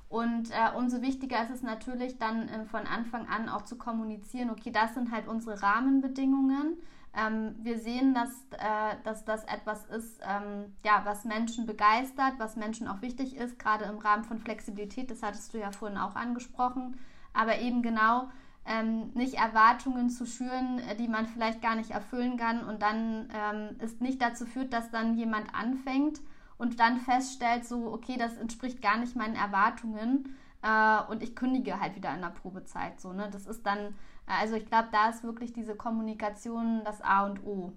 [0.09, 4.51] Und äh, umso wichtiger ist es natürlich dann äh, von Anfang an auch zu kommunizieren,
[4.51, 6.77] okay, das sind halt unsere Rahmenbedingungen.
[7.13, 12.57] Ähm, wir sehen, dass, äh, dass das etwas ist, ähm, ja, was Menschen begeistert, was
[12.57, 16.15] Menschen auch wichtig ist, gerade im Rahmen von Flexibilität, das hattest du ja vorhin auch
[16.15, 16.99] angesprochen,
[17.33, 18.29] aber eben genau
[18.67, 23.29] ähm, nicht Erwartungen zu schüren, äh, die man vielleicht gar nicht erfüllen kann und dann
[23.33, 26.21] ähm, es nicht dazu führt, dass dann jemand anfängt,
[26.59, 31.81] und dann feststellt, so, okay, das entspricht gar nicht meinen Erwartungen äh, und ich kündige
[31.81, 33.01] halt wieder in der Probezeit.
[33.01, 33.29] So, ne?
[33.31, 33.95] Das ist dann,
[34.27, 37.73] also ich glaube, da ist wirklich diese Kommunikation das A und O.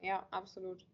[0.00, 0.84] Ja, absolut.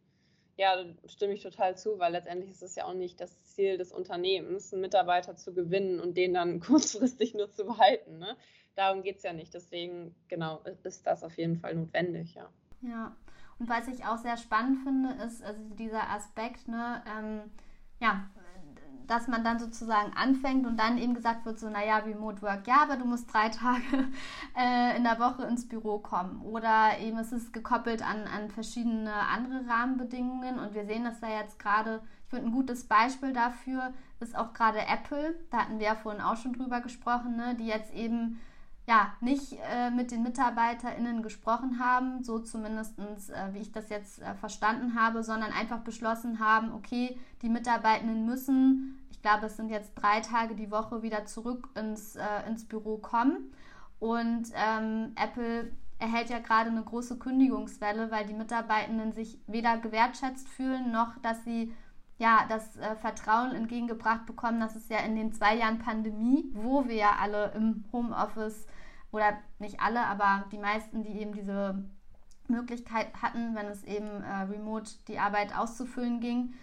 [0.57, 3.77] Ja, da stimme ich total zu, weil letztendlich ist es ja auch nicht das Ziel
[3.77, 8.19] des Unternehmens, einen Mitarbeiter zu gewinnen und den dann kurzfristig nur zu behalten.
[8.19, 8.37] Ne?
[8.75, 9.55] Darum geht es ja nicht.
[9.55, 12.49] Deswegen, genau, ist das auf jeden Fall notwendig, ja.
[12.83, 13.17] Ja,
[13.59, 17.41] und was ich auch sehr spannend finde, ist also dieser Aspekt, ne, ähm,
[18.01, 18.27] ja,
[19.07, 22.83] dass man dann sozusagen anfängt und dann eben gesagt wird, so, naja, Remote Work, ja,
[22.83, 24.09] aber du musst drei Tage
[24.59, 26.43] äh, in der Woche ins Büro kommen.
[26.43, 31.41] Oder eben es ist gekoppelt an, an verschiedene andere Rahmenbedingungen und wir sehen das ja
[31.41, 35.87] jetzt gerade, ich finde ein gutes Beispiel dafür ist auch gerade Apple, da hatten wir
[35.87, 38.41] ja vorhin auch schon drüber gesprochen, ne, die jetzt eben
[38.87, 44.23] ja, nicht äh, mit den MitarbeiterInnen gesprochen haben, so zumindest äh, wie ich das jetzt
[44.23, 49.71] äh, verstanden habe, sondern einfach beschlossen haben, okay, die Mitarbeitenden müssen, ich glaube, es sind
[49.71, 53.53] jetzt drei Tage die Woche wieder zurück ins, äh, ins Büro kommen.
[53.99, 60.49] Und ähm, Apple erhält ja gerade eine große Kündigungswelle, weil die Mitarbeitenden sich weder gewertschätzt
[60.49, 61.73] fühlen, noch dass sie
[62.19, 66.87] ja, das äh, Vertrauen entgegengebracht bekommen, dass es ja in den zwei Jahren Pandemie, wo
[66.87, 68.67] wir ja alle im Homeoffice
[69.17, 71.83] oder nicht alle, aber die meisten, die eben diese
[72.49, 76.55] Möglichkeit hatten, wenn es eben äh, remote die Arbeit auszufüllen ging,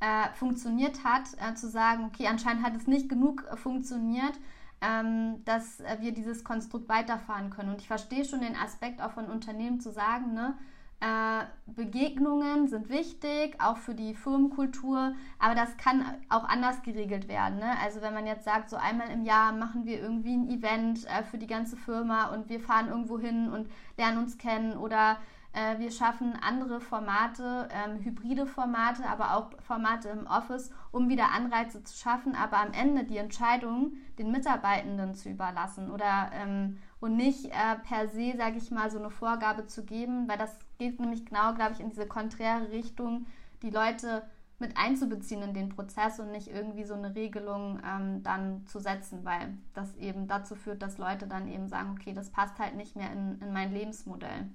[0.00, 4.32] äh, funktioniert hat, äh, zu sagen, okay, anscheinend hat es nicht genug äh, funktioniert,
[4.80, 7.70] ähm, dass äh, wir dieses Konstrukt weiterfahren können.
[7.70, 10.56] Und ich verstehe schon den Aspekt auch von Unternehmen zu sagen, ne,
[11.00, 17.58] äh, Begegnungen sind wichtig, auch für die Firmenkultur, aber das kann auch anders geregelt werden.
[17.58, 17.72] Ne?
[17.82, 21.22] Also wenn man jetzt sagt, so einmal im Jahr machen wir irgendwie ein Event äh,
[21.22, 25.16] für die ganze Firma und wir fahren irgendwo hin und lernen uns kennen oder
[25.52, 31.32] äh, wir schaffen andere Formate, ähm, hybride Formate, aber auch Formate im Office, um wieder
[31.32, 37.16] Anreize zu schaffen, aber am Ende die Entscheidung den Mitarbeitenden zu überlassen oder ähm, und
[37.16, 40.98] nicht äh, per se, sage ich mal, so eine Vorgabe zu geben, weil das geht
[40.98, 43.26] nämlich genau, glaube ich, in diese konträre Richtung,
[43.62, 44.22] die Leute
[44.58, 49.24] mit einzubeziehen in den Prozess und nicht irgendwie so eine Regelung ähm, dann zu setzen,
[49.24, 52.96] weil das eben dazu führt, dass Leute dann eben sagen, okay, das passt halt nicht
[52.96, 54.48] mehr in, in mein Lebensmodell.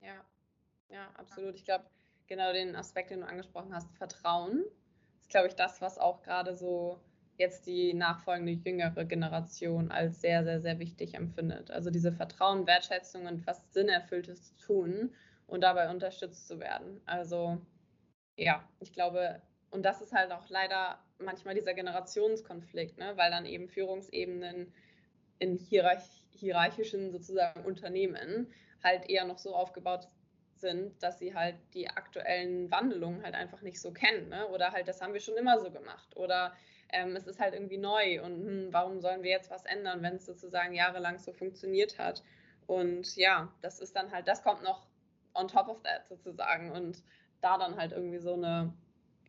[0.00, 0.24] Ja,
[0.88, 1.54] ja, absolut.
[1.54, 1.84] Ich glaube,
[2.26, 4.64] genau den Aspekt, den du angesprochen hast, Vertrauen,
[5.20, 7.00] ist, glaube ich, das, was auch gerade so
[7.36, 11.70] jetzt die nachfolgende jüngere Generation als sehr, sehr, sehr wichtig empfindet.
[11.70, 15.12] Also diese Vertrauen, Wertschätzung und was Sinnerfülltes tun
[15.46, 17.00] und dabei unterstützt zu werden.
[17.06, 17.58] Also
[18.36, 23.16] ja, ich glaube, und das ist halt auch leider manchmal dieser Generationskonflikt, ne?
[23.16, 24.72] weil dann eben Führungsebenen
[25.38, 30.06] in hierarch hierarchischen sozusagen Unternehmen halt eher noch so aufgebaut
[30.54, 34.28] sind, dass sie halt die aktuellen Wandelungen halt einfach nicht so kennen.
[34.28, 34.46] Ne?
[34.48, 36.16] Oder halt, das haben wir schon immer so gemacht.
[36.16, 36.54] Oder
[36.92, 40.16] ähm, es ist halt irgendwie neu und hm, warum sollen wir jetzt was ändern, wenn
[40.16, 42.22] es sozusagen jahrelang so funktioniert hat.
[42.66, 44.86] Und ja, das ist dann halt, das kommt noch
[45.36, 46.70] on top of that sozusagen.
[46.72, 47.02] Und
[47.40, 48.72] da dann halt irgendwie so eine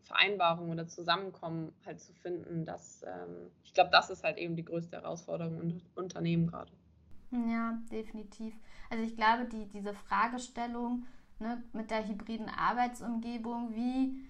[0.03, 4.65] Vereinbarung oder Zusammenkommen halt zu finden, das, ähm, ich glaube, das ist halt eben die
[4.65, 6.71] größte Herausforderung in Unternehmen gerade.
[7.31, 8.55] Ja, definitiv.
[8.89, 11.05] Also ich glaube, die, diese Fragestellung
[11.39, 14.23] ne, mit der hybriden Arbeitsumgebung, wie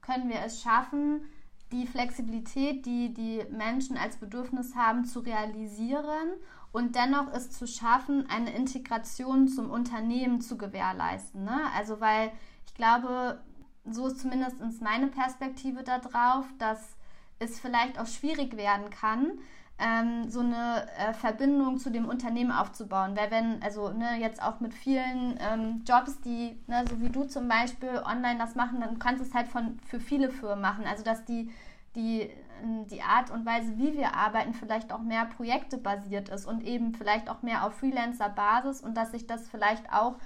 [0.00, 1.24] können wir es schaffen,
[1.72, 6.32] die Flexibilität, die die Menschen als Bedürfnis haben, zu realisieren
[6.72, 11.44] und dennoch es zu schaffen, eine Integration zum Unternehmen zu gewährleisten.
[11.44, 11.60] Ne?
[11.76, 12.32] Also weil
[12.66, 13.40] ich glaube,
[13.84, 16.96] so ist zumindest meine Perspektive darauf, dass
[17.38, 19.32] es vielleicht auch schwierig werden kann,
[19.78, 23.16] ähm, so eine äh, Verbindung zu dem Unternehmen aufzubauen.
[23.16, 27.24] Weil wenn, also ne, jetzt auch mit vielen ähm, Jobs, die, ne, so wie du
[27.24, 30.84] zum Beispiel, online das machen, dann kannst du es halt von, für viele Firmen machen.
[30.86, 31.50] Also dass die,
[31.96, 32.30] die,
[32.90, 37.28] die Art und Weise, wie wir arbeiten, vielleicht auch mehr projektebasiert ist und eben vielleicht
[37.28, 40.16] auch mehr auf Freelancer-Basis und dass sich das vielleicht auch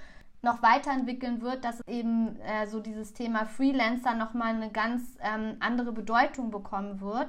[0.41, 5.91] noch weiterentwickeln wird, dass eben äh, so dieses Thema Freelancer nochmal eine ganz ähm, andere
[5.91, 7.27] Bedeutung bekommen wird.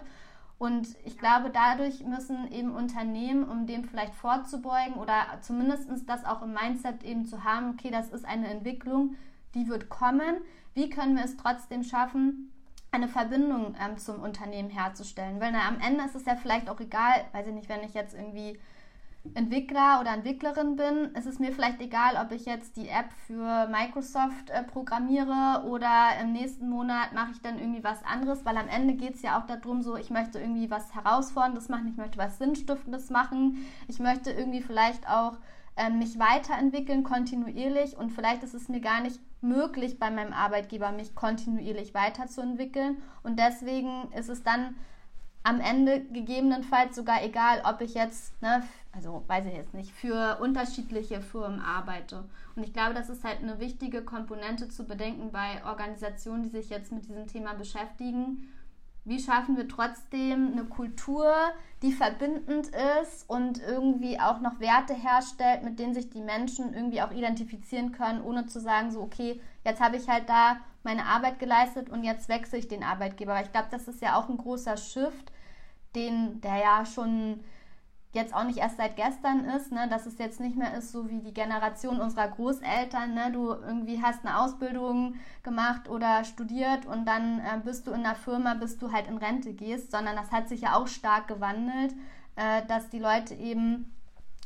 [0.60, 6.42] Und ich glaube, dadurch müssen eben Unternehmen, um dem vielleicht vorzubeugen oder zumindest das auch
[6.42, 9.16] im Mindset eben zu haben, okay, das ist eine Entwicklung,
[9.54, 10.36] die wird kommen.
[10.74, 12.52] Wie können wir es trotzdem schaffen,
[12.90, 15.40] eine Verbindung ähm, zum Unternehmen herzustellen.
[15.40, 17.94] Weil na, am Ende ist es ja vielleicht auch egal, weiß ich nicht, wenn ich
[17.94, 18.58] jetzt irgendwie
[19.34, 23.68] Entwickler oder Entwicklerin bin, ist es mir vielleicht egal, ob ich jetzt die App für
[23.68, 28.68] Microsoft äh, programmiere oder im nächsten Monat mache ich dann irgendwie was anderes, weil am
[28.68, 32.18] Ende geht es ja auch darum, so ich möchte irgendwie was Herausforderndes machen, ich möchte
[32.18, 35.36] was Sinnstiftendes machen, ich möchte irgendwie vielleicht auch
[35.76, 40.92] äh, mich weiterentwickeln kontinuierlich und vielleicht ist es mir gar nicht möglich bei meinem Arbeitgeber,
[40.92, 43.02] mich kontinuierlich weiterzuentwickeln.
[43.22, 44.74] Und deswegen ist es dann
[45.42, 50.38] am Ende gegebenenfalls sogar egal, ob ich jetzt, ne, also weiß ich jetzt nicht, für
[50.40, 52.24] unterschiedliche Firmen arbeite.
[52.56, 56.70] Und ich glaube, das ist halt eine wichtige Komponente zu bedenken bei Organisationen, die sich
[56.70, 58.48] jetzt mit diesem Thema beschäftigen.
[59.04, 61.32] Wie schaffen wir trotzdem eine Kultur,
[61.82, 62.68] die verbindend
[63.02, 67.92] ist und irgendwie auch noch Werte herstellt, mit denen sich die Menschen irgendwie auch identifizieren
[67.92, 72.04] können, ohne zu sagen, so, okay, jetzt habe ich halt da meine Arbeit geleistet und
[72.04, 73.40] jetzt wechsle ich den Arbeitgeber.
[73.40, 75.32] ich glaube, das ist ja auch ein großer Shift,
[75.94, 77.40] den, der ja schon
[78.12, 81.08] jetzt auch nicht erst seit gestern ist, ne, dass es jetzt nicht mehr ist, so
[81.08, 87.06] wie die Generation unserer Großeltern, ne, du irgendwie hast eine Ausbildung gemacht oder studiert und
[87.06, 90.32] dann äh, bist du in einer Firma, bis du halt in Rente gehst, sondern das
[90.32, 91.94] hat sich ja auch stark gewandelt,
[92.34, 93.94] äh, dass die Leute eben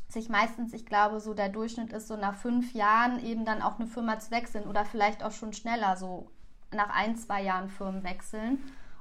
[0.08, 3.78] sich meistens, ich glaube, so der Durchschnitt ist so nach fünf Jahren eben dann auch
[3.78, 6.28] eine Firma zu wechseln oder vielleicht auch schon schneller, so
[6.70, 8.58] nach ein, zwei Jahren Firmen wechseln.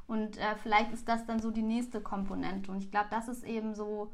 [0.07, 2.71] Und äh, vielleicht ist das dann so die nächste Komponente.
[2.71, 4.11] Und ich glaube, das ist eben so,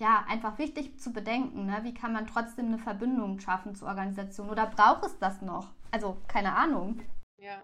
[0.00, 1.66] ja, einfach wichtig zu bedenken.
[1.66, 1.80] Ne?
[1.82, 4.50] Wie kann man trotzdem eine Verbindung schaffen zur Organisation?
[4.50, 5.72] Oder braucht es das noch?
[5.90, 7.02] Also, keine Ahnung.
[7.36, 7.62] Ja.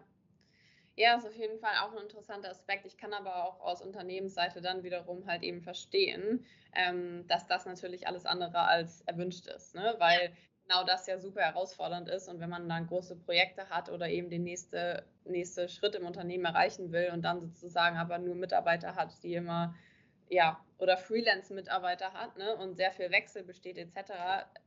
[0.97, 2.87] Ja, ist auf jeden Fall auch ein interessanter Aspekt.
[2.87, 8.07] Ich kann aber auch aus Unternehmensseite dann wiederum halt eben verstehen, ähm, dass das natürlich
[8.07, 9.75] alles andere als erwünscht ist.
[9.75, 9.95] Ne?
[9.99, 10.33] Weil
[10.67, 12.29] genau das ja super herausfordernd ist.
[12.29, 16.45] Und wenn man dann große Projekte hat oder eben den nächste, nächste Schritt im Unternehmen
[16.45, 19.75] erreichen will und dann sozusagen aber nur Mitarbeiter hat, die immer,
[20.29, 24.13] ja, oder Freelance-Mitarbeiter hat ne, und sehr viel Wechsel besteht etc.,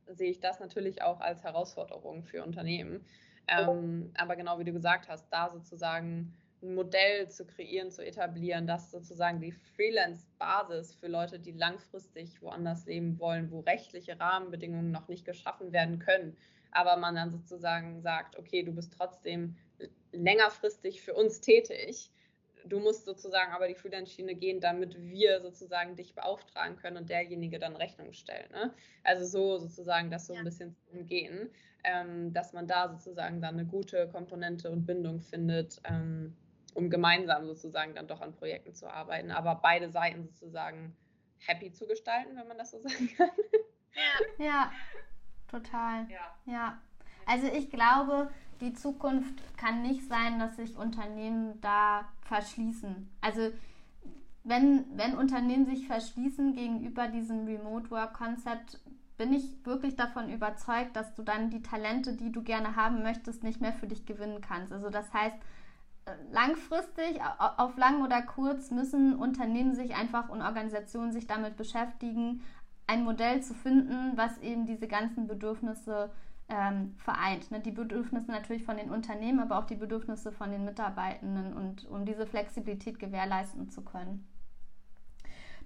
[0.06, 3.04] sehe ich das natürlich auch als Herausforderung für Unternehmen.
[3.48, 8.66] Ähm, aber genau wie du gesagt hast, da sozusagen ein Modell zu kreieren, zu etablieren,
[8.66, 15.08] das sozusagen die Freelance-Basis für Leute, die langfristig woanders leben wollen, wo rechtliche Rahmenbedingungen noch
[15.08, 16.36] nicht geschaffen werden können,
[16.70, 19.56] aber man dann sozusagen sagt, okay, du bist trotzdem
[20.12, 22.10] längerfristig für uns tätig.
[22.64, 27.58] Du musst sozusagen aber die Freelance-Schiene gehen, damit wir sozusagen dich beauftragen können und derjenige
[27.58, 28.50] dann Rechnung stellt.
[28.52, 28.72] Ne?
[29.04, 31.50] Also so sozusagen das so ein bisschen zu umgehen,
[31.84, 36.36] ähm, dass man da sozusagen dann eine gute Komponente und Bindung findet, ähm,
[36.74, 40.96] um gemeinsam sozusagen dann doch an Projekten zu arbeiten, aber beide Seiten sozusagen
[41.38, 43.30] happy zu gestalten, wenn man das so sagen kann.
[44.38, 44.72] Ja, ja
[45.50, 46.06] total.
[46.10, 46.36] Ja.
[46.46, 46.82] ja.
[47.26, 53.08] Also ich glaube, die Zukunft kann nicht sein, dass sich Unternehmen da verschließen.
[53.20, 53.50] Also
[54.44, 58.80] wenn, wenn Unternehmen sich verschließen gegenüber diesem Remote Work Konzept,
[59.16, 63.42] bin ich wirklich davon überzeugt, dass du dann die Talente, die du gerne haben möchtest,
[63.42, 64.72] nicht mehr für dich gewinnen kannst.
[64.72, 65.36] Also das heißt,
[66.32, 72.42] langfristig, auf lang oder kurz, müssen Unternehmen sich einfach und Organisationen sich damit beschäftigen,
[72.86, 76.10] ein Modell zu finden, was eben diese ganzen Bedürfnisse
[76.50, 77.50] ähm, vereint.
[77.50, 77.60] Ne?
[77.60, 82.04] Die Bedürfnisse natürlich von den Unternehmen, aber auch die Bedürfnisse von den Mitarbeitenden und um
[82.04, 84.26] diese Flexibilität gewährleisten zu können.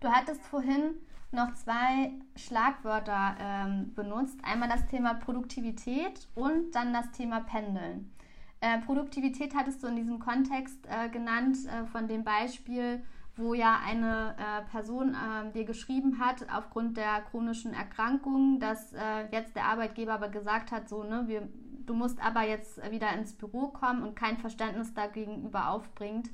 [0.01, 0.95] Du hattest vorhin
[1.33, 4.39] noch zwei Schlagwörter ähm, benutzt.
[4.45, 8.13] Einmal das Thema Produktivität und dann das Thema Pendeln.
[8.61, 13.03] Äh, Produktivität hattest du in diesem Kontext äh, genannt, äh, von dem Beispiel,
[13.37, 19.27] wo ja eine äh, Person ähm, dir geschrieben hat, aufgrund der chronischen Erkrankung, dass äh,
[19.33, 21.49] jetzt der Arbeitgeber aber gesagt hat, so, ne, wir,
[21.87, 26.29] du musst aber jetzt wieder ins Büro kommen und kein Verständnis dagegenüber aufbringt,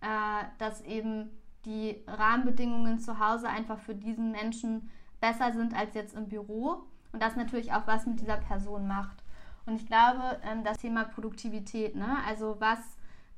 [0.00, 1.30] äh, dass eben
[1.64, 4.90] die Rahmenbedingungen zu Hause einfach für diesen Menschen
[5.20, 9.24] besser sind als jetzt im Büro und das natürlich auch was mit dieser Person macht.
[9.66, 12.18] Und ich glaube, ähm, das Thema Produktivität, ne?
[12.26, 12.78] also was,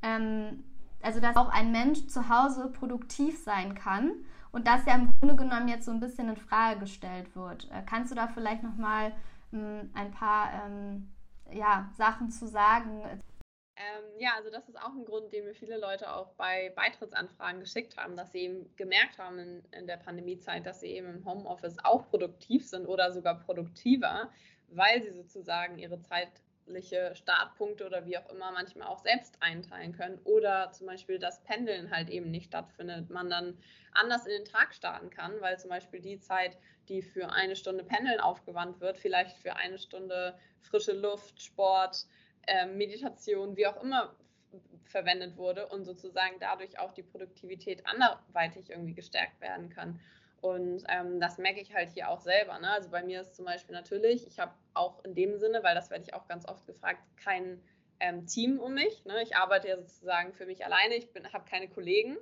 [0.03, 0.65] ähm,
[1.07, 4.13] also dass auch ein Mensch zu Hause produktiv sein kann
[4.51, 7.71] und das ja im Grunde genommen jetzt so ein bisschen in Frage gestellt wird.
[7.71, 9.13] Äh, kannst du da vielleicht nochmal
[9.53, 11.15] ähm, ein paar ähm,
[11.53, 13.03] ja, Sachen zu sagen?
[13.77, 17.61] Ähm, ja, also das ist auch ein Grund, den mir viele Leute auch bei Beitrittsanfragen
[17.61, 21.25] geschickt haben, dass sie eben gemerkt haben in, in der Pandemiezeit, dass sie eben im
[21.25, 24.31] Homeoffice auch produktiv sind oder sogar produktiver
[24.69, 25.99] weil sie sozusagen ihre
[26.67, 31.43] zeitliche Startpunkte oder wie auch immer manchmal auch selbst einteilen können oder zum Beispiel das
[31.45, 33.59] Pendeln halt eben nicht stattfindet, man dann
[33.93, 37.85] anders in den Tag starten kann, weil zum Beispiel die Zeit, die für eine Stunde
[37.85, 42.07] Pendeln aufgewandt wird, vielleicht für eine Stunde frische Luft, Sport,
[42.47, 44.15] äh, Meditation, wie auch immer
[44.85, 50.01] verwendet wurde und sozusagen dadurch auch die Produktivität anderweitig irgendwie gestärkt werden kann.
[50.41, 52.59] Und ähm, das merke ich halt hier auch selber.
[52.59, 52.71] Ne?
[52.71, 55.91] Also bei mir ist zum Beispiel natürlich, ich habe auch in dem Sinne, weil das
[55.91, 57.63] werde ich auch ganz oft gefragt, kein
[58.01, 59.05] ähm, Team um mich.
[59.05, 59.23] Ne?
[59.23, 62.17] Ich arbeite ja sozusagen für mich alleine, ich habe keine Kollegen.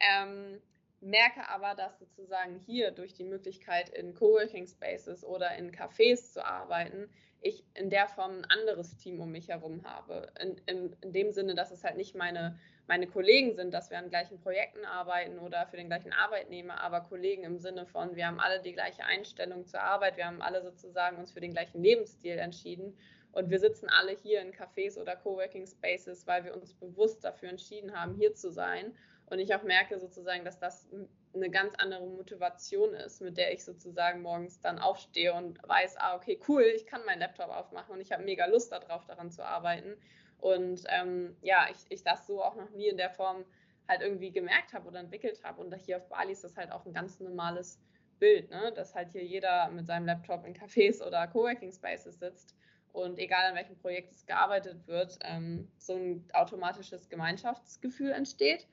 [0.00, 0.60] Ähm,
[1.00, 6.44] merke aber, dass sozusagen hier durch die Möglichkeit in Coworking Spaces oder in Cafés zu
[6.44, 7.08] arbeiten,
[7.40, 10.32] ich in der Form ein anderes Team um mich herum habe.
[10.40, 12.58] In, in, in dem Sinne, dass es halt nicht meine,
[12.92, 17.00] meine Kollegen sind, dass wir an gleichen Projekten arbeiten oder für den gleichen Arbeitnehmer, aber
[17.00, 20.60] Kollegen im Sinne von, wir haben alle die gleiche Einstellung zur Arbeit, wir haben alle
[20.60, 22.94] sozusagen uns für den gleichen Lebensstil entschieden
[23.32, 27.48] und wir sitzen alle hier in Cafés oder Coworking Spaces, weil wir uns bewusst dafür
[27.48, 28.94] entschieden haben, hier zu sein.
[29.24, 30.86] Und ich auch merke sozusagen, dass das
[31.34, 36.14] eine ganz andere Motivation ist, mit der ich sozusagen morgens dann aufstehe und weiß, ah,
[36.16, 39.42] okay, cool, ich kann meinen Laptop aufmachen und ich habe mega Lust darauf, daran zu
[39.42, 39.96] arbeiten.
[40.42, 43.44] Und ähm, ja, ich, ich das so auch noch nie in der Form
[43.88, 45.60] halt irgendwie gemerkt habe oder entwickelt habe.
[45.60, 47.80] Und hier auf Bali ist das halt auch ein ganz normales
[48.18, 48.72] Bild, ne?
[48.74, 52.56] dass halt hier jeder mit seinem Laptop in Cafés oder Coworking Spaces sitzt
[52.92, 58.66] und egal an welchem Projekt es gearbeitet wird, ähm, so ein automatisches Gemeinschaftsgefühl entsteht.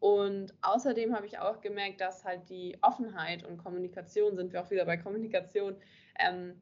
[0.00, 4.70] Und außerdem habe ich auch gemerkt, dass halt die Offenheit und Kommunikation, sind wir auch
[4.70, 5.76] wieder bei Kommunikation,
[6.18, 6.60] ähm,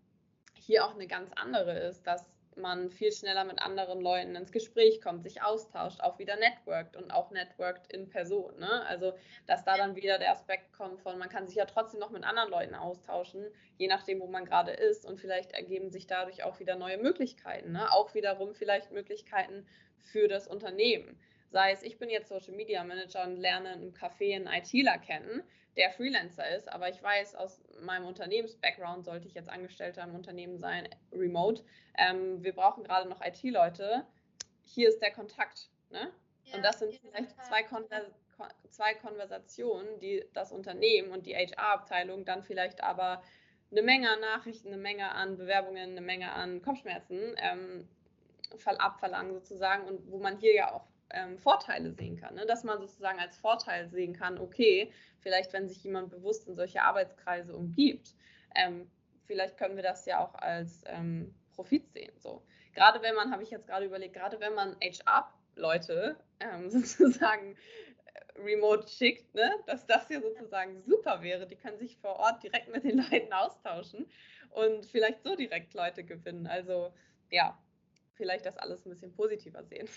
[0.54, 5.00] hier auch eine ganz andere ist, dass man viel schneller mit anderen Leuten ins Gespräch
[5.00, 8.58] kommt, sich austauscht, auch wieder networkt und auch networkt in Person.
[8.58, 8.84] Ne?
[8.86, 9.14] Also,
[9.46, 12.24] dass da dann wieder der Aspekt kommt von, man kann sich ja trotzdem noch mit
[12.24, 13.46] anderen Leuten austauschen,
[13.78, 15.04] je nachdem, wo man gerade ist.
[15.04, 17.72] Und vielleicht ergeben sich dadurch auch wieder neue Möglichkeiten.
[17.72, 17.90] Ne?
[17.92, 19.66] Auch wiederum vielleicht Möglichkeiten
[19.98, 21.18] für das Unternehmen.
[21.50, 25.42] Sei es, ich bin jetzt Social Media Manager und lerne im Café einen ITler kennen,
[25.76, 30.58] der Freelancer ist, aber ich weiß aus meinem Unternehmens-Background, sollte ich jetzt Angestellter im Unternehmen
[30.58, 31.64] sein, remote,
[31.96, 34.06] ähm, wir brauchen gerade noch IT-Leute.
[34.62, 35.70] Hier ist der Kontakt.
[35.90, 36.12] Ne?
[36.44, 38.02] Ja, und das sind vielleicht zwei, Konver
[38.70, 43.22] zwei Konversationen, die das Unternehmen und die HR-Abteilung dann vielleicht aber
[43.70, 47.88] eine Menge an Nachrichten, eine Menge an Bewerbungen, eine Menge an Kopfschmerzen ähm,
[48.78, 52.34] abverlangen sozusagen und wo man hier ja auch ähm, Vorteile sehen kann.
[52.34, 52.46] Ne?
[52.46, 56.82] Dass man sozusagen als Vorteil sehen kann, okay, vielleicht wenn sich jemand bewusst in solche
[56.82, 58.14] Arbeitskreise umgibt,
[58.54, 58.90] ähm,
[59.26, 62.12] vielleicht können wir das ja auch als ähm, Profit sehen.
[62.18, 62.42] So.
[62.74, 68.40] Gerade wenn man, habe ich jetzt gerade überlegt, gerade wenn man HR-Leute ähm, sozusagen äh,
[68.40, 71.46] remote schickt, ne, dass das ja sozusagen super wäre.
[71.46, 74.06] Die können sich vor Ort direkt mit den Leuten austauschen
[74.50, 76.46] und vielleicht so direkt Leute gewinnen.
[76.46, 76.92] Also
[77.30, 77.58] ja,
[78.14, 79.88] vielleicht das alles ein bisschen positiver sehen.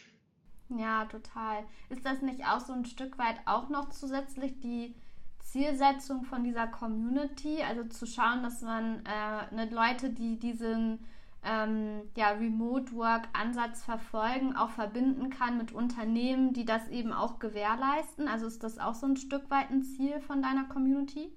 [0.70, 1.64] Ja, total.
[1.90, 4.96] Ist das nicht auch so ein Stück weit auch noch zusätzlich die
[5.40, 7.62] Zielsetzung von dieser Community?
[7.62, 11.06] Also zu schauen, dass man äh, ne, Leute, die diesen
[11.44, 18.28] ähm, ja, Remote Work-Ansatz verfolgen, auch verbinden kann mit Unternehmen, die das eben auch gewährleisten?
[18.28, 21.32] Also ist das auch so ein Stück weit ein Ziel von deiner Community?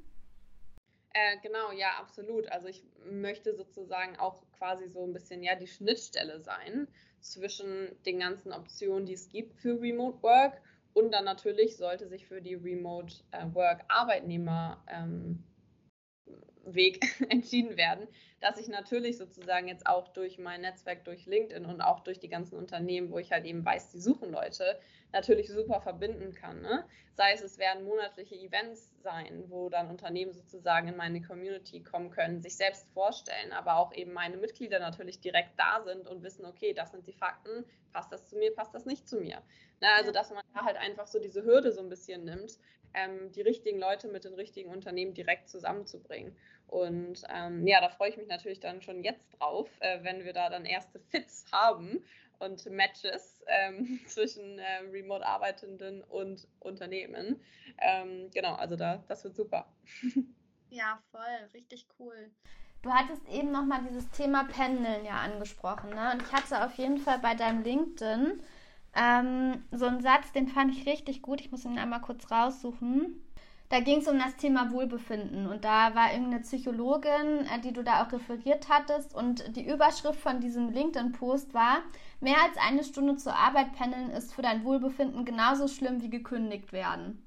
[1.12, 2.50] Äh, genau, ja, absolut.
[2.50, 6.88] Also ich möchte sozusagen auch quasi so ein bisschen ja die Schnittstelle sein
[7.20, 10.60] zwischen den ganzen Optionen, die es gibt für Remote Work
[10.94, 15.42] und dann natürlich sollte sich für die Remote äh, Work Arbeitnehmer ähm,
[16.74, 18.06] Weg entschieden werden,
[18.40, 22.28] dass ich natürlich sozusagen jetzt auch durch mein Netzwerk, durch LinkedIn und auch durch die
[22.28, 24.78] ganzen Unternehmen, wo ich halt eben weiß, die suchen Leute,
[25.12, 26.60] natürlich super verbinden kann.
[26.60, 26.84] Ne?
[27.14, 32.10] Sei es, es werden monatliche Events sein, wo dann Unternehmen sozusagen in meine Community kommen
[32.10, 36.44] können, sich selbst vorstellen, aber auch eben meine Mitglieder natürlich direkt da sind und wissen,
[36.44, 39.42] okay, das sind die Fakten, passt das zu mir, passt das nicht zu mir.
[39.80, 39.88] Ne?
[39.96, 42.58] Also, dass man da halt einfach so diese Hürde so ein bisschen nimmt,
[42.94, 46.36] ähm, die richtigen Leute mit den richtigen Unternehmen direkt zusammenzubringen.
[46.66, 50.32] Und ähm, ja, da freue ich mich natürlich dann schon jetzt drauf, äh, wenn wir
[50.32, 52.04] da dann erste Fits haben
[52.38, 57.40] und Matches ähm, zwischen äh, remote Arbeitenden und Unternehmen.
[57.80, 59.66] Ähm, genau, also da, das wird super.
[60.70, 62.30] Ja, voll, richtig cool.
[62.82, 66.12] Du hattest eben nochmal dieses Thema Pendeln ja angesprochen, ne?
[66.12, 68.42] Und ich hatte auf jeden Fall bei deinem LinkedIn
[68.98, 71.40] ähm, so einen Satz, den fand ich richtig gut.
[71.40, 73.22] Ich muss ihn einmal kurz raussuchen.
[73.68, 77.84] Da ging es um das Thema Wohlbefinden und da war irgendeine Psychologin, äh, die du
[77.84, 81.82] da auch referiert hattest und die Überschrift von diesem LinkedIn-Post war,
[82.20, 86.72] mehr als eine Stunde zur Arbeit pendeln ist für dein Wohlbefinden genauso schlimm wie gekündigt
[86.72, 87.22] werden.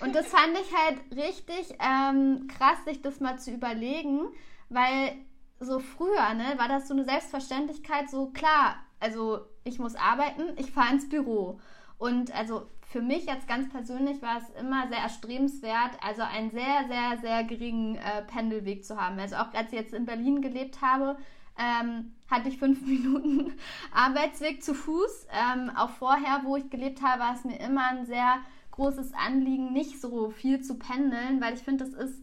[0.00, 4.28] Und das fand ich halt richtig ähm, krass, sich das mal zu überlegen,
[4.68, 5.16] weil
[5.58, 10.72] so früher, ne, war das so eine Selbstverständlichkeit, so klar, also ich muss arbeiten, ich
[10.72, 11.60] fahre ins Büro.
[11.98, 16.86] Und also für mich jetzt ganz persönlich war es immer sehr erstrebenswert, also einen sehr,
[16.88, 19.18] sehr, sehr geringen äh, Pendelweg zu haben.
[19.18, 21.18] Also auch als ich jetzt in Berlin gelebt habe,
[21.58, 23.52] ähm, hatte ich fünf Minuten
[23.92, 25.26] Arbeitsweg zu Fuß.
[25.32, 28.38] Ähm, auch vorher, wo ich gelebt habe, war es mir immer ein sehr
[28.70, 32.22] großes Anliegen, nicht so viel zu pendeln, weil ich finde, das ist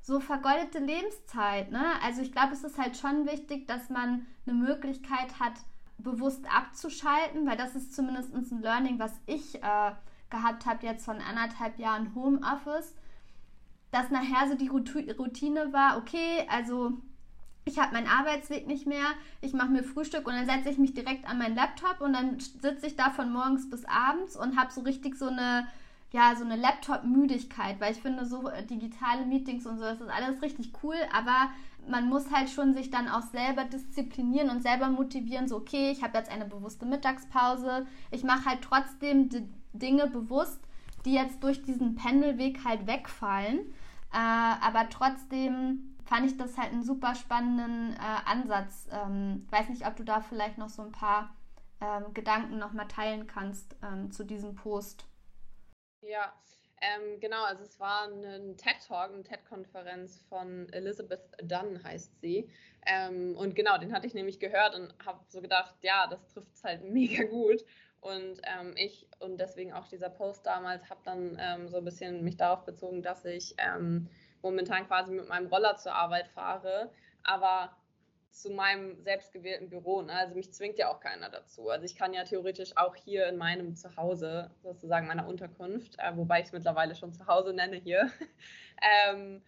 [0.00, 1.70] so vergeudete Lebenszeit.
[1.70, 1.84] Ne?
[2.02, 5.52] Also ich glaube, es ist halt schon wichtig, dass man eine Möglichkeit hat,
[5.98, 9.92] bewusst abzuschalten, weil das ist zumindest ein Learning, was ich äh,
[10.30, 12.94] gehabt habe jetzt von anderthalb Jahren Homeoffice,
[13.90, 16.92] dass nachher so die Routine war, okay, also
[17.64, 19.06] ich habe meinen Arbeitsweg nicht mehr,
[19.40, 22.38] ich mache mir Frühstück und dann setze ich mich direkt an meinen Laptop und dann
[22.38, 25.66] sitze ich da von morgens bis abends und habe so richtig so eine
[26.12, 30.08] ja, so eine Laptop-Müdigkeit, weil ich finde, so äh, digitale Meetings und so, das ist
[30.08, 31.50] alles richtig cool, aber
[31.88, 36.02] man muss halt schon sich dann auch selber disziplinieren und selber motivieren, so, okay, ich
[36.02, 40.60] habe jetzt eine bewusste Mittagspause, ich mache halt trotzdem die Dinge bewusst,
[41.04, 43.58] die jetzt durch diesen Pendelweg halt wegfallen,
[44.12, 48.88] äh, aber trotzdem fand ich das halt einen super spannenden äh, Ansatz.
[48.90, 51.34] Ähm, weiß nicht, ob du da vielleicht noch so ein paar
[51.80, 55.04] ähm, Gedanken nochmal teilen kannst ähm, zu diesem Post.
[56.00, 56.32] Ja,
[56.80, 62.50] ähm, genau, also es war ein TED-Talk, eine TED-Konferenz von Elizabeth Dunn heißt sie.
[62.86, 66.54] Ähm, und genau, den hatte ich nämlich gehört und habe so gedacht, ja, das trifft
[66.54, 67.64] es halt mega gut.
[68.00, 72.22] Und ähm, ich und deswegen auch dieser Post damals habe dann ähm, so ein bisschen
[72.22, 74.08] mich darauf bezogen, dass ich ähm,
[74.42, 76.92] momentan quasi mit meinem Roller zur Arbeit fahre,
[77.24, 77.74] aber
[78.36, 80.02] zu meinem selbstgewählten Büro.
[80.02, 80.12] Ne?
[80.12, 81.70] Also mich zwingt ja auch keiner dazu.
[81.70, 86.40] Also ich kann ja theoretisch auch hier in meinem Zuhause, sozusagen meiner Unterkunft, äh, wobei
[86.40, 88.10] ich es mittlerweile schon Zuhause nenne hier,
[89.08, 89.42] ähm,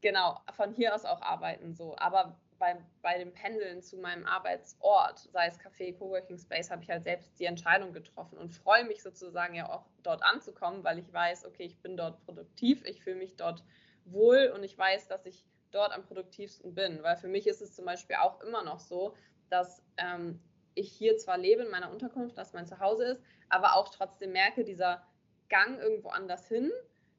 [0.00, 1.94] genau, von hier aus auch arbeiten so.
[1.98, 6.88] Aber bei, bei dem Pendeln zu meinem Arbeitsort, sei es Café, Coworking Space, habe ich
[6.88, 11.12] halt selbst die Entscheidung getroffen und freue mich sozusagen ja auch dort anzukommen, weil ich
[11.12, 13.62] weiß, okay, ich bin dort produktiv, ich fühle mich dort
[14.06, 17.02] wohl und ich weiß, dass ich dort am produktivsten bin.
[17.02, 19.14] Weil für mich ist es zum Beispiel auch immer noch so,
[19.50, 20.40] dass ähm,
[20.74, 24.64] ich hier zwar lebe in meiner Unterkunft, dass mein Zuhause ist, aber auch trotzdem merke,
[24.64, 25.06] dieser
[25.48, 26.70] Gang irgendwo anders hin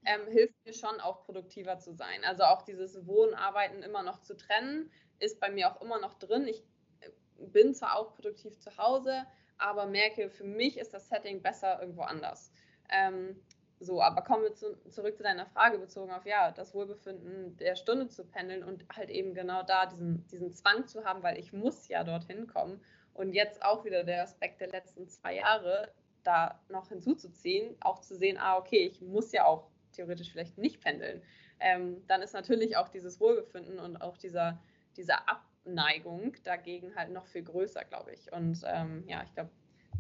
[0.06, 2.24] ähm, hilft mir schon auch produktiver zu sein.
[2.24, 6.14] Also auch dieses Wohnen, Arbeiten immer noch zu trennen, ist bei mir auch immer noch
[6.16, 6.48] drin.
[6.48, 6.64] Ich
[7.02, 9.26] äh, bin zwar auch produktiv zu Hause,
[9.58, 12.52] aber merke, für mich ist das Setting besser irgendwo anders.
[12.90, 13.42] Ähm,
[13.80, 17.76] so, aber kommen wir zu, zurück zu deiner Frage bezogen auf ja, das Wohlbefinden der
[17.76, 21.54] Stunde zu pendeln und halt eben genau da diesen, diesen Zwang zu haben, weil ich
[21.54, 22.82] muss ja dorthin kommen.
[23.14, 25.92] Und jetzt auch wieder der Aspekt der letzten zwei Jahre
[26.24, 30.82] da noch hinzuzuziehen, auch zu sehen, ah, okay, ich muss ja auch theoretisch vielleicht nicht
[30.82, 31.22] pendeln.
[31.60, 34.60] Ähm, dann ist natürlich auch dieses Wohlbefinden und auch dieser,
[34.96, 38.32] diese Abneigung dagegen halt noch viel größer, glaube ich.
[38.32, 39.52] Und ähm, ja, ich glaube,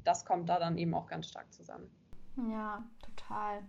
[0.03, 1.89] das kommt da dann eben auch ganz stark zusammen.
[2.38, 3.63] Ja, total.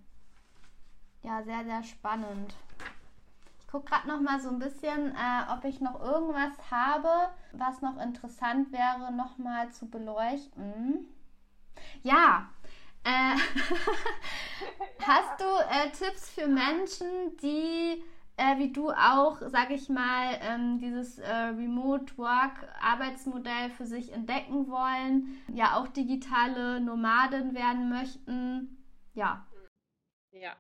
[1.23, 2.55] Ja, sehr, sehr spannend.
[3.61, 7.83] Ich gucke gerade noch mal so ein bisschen, äh, ob ich noch irgendwas habe, was
[7.83, 11.07] noch interessant wäre, noch mal zu beleuchten.
[12.03, 12.49] Ja,
[13.05, 13.37] äh,
[15.07, 18.03] hast du äh, Tipps für Menschen, die
[18.39, 24.13] äh, wie du auch, sage ich mal, ähm, dieses äh, Remote Work Arbeitsmodell für sich
[24.13, 28.85] entdecken wollen, ja auch digitale Nomaden werden möchten.
[29.15, 29.45] Ja.
[30.31, 30.57] Ja.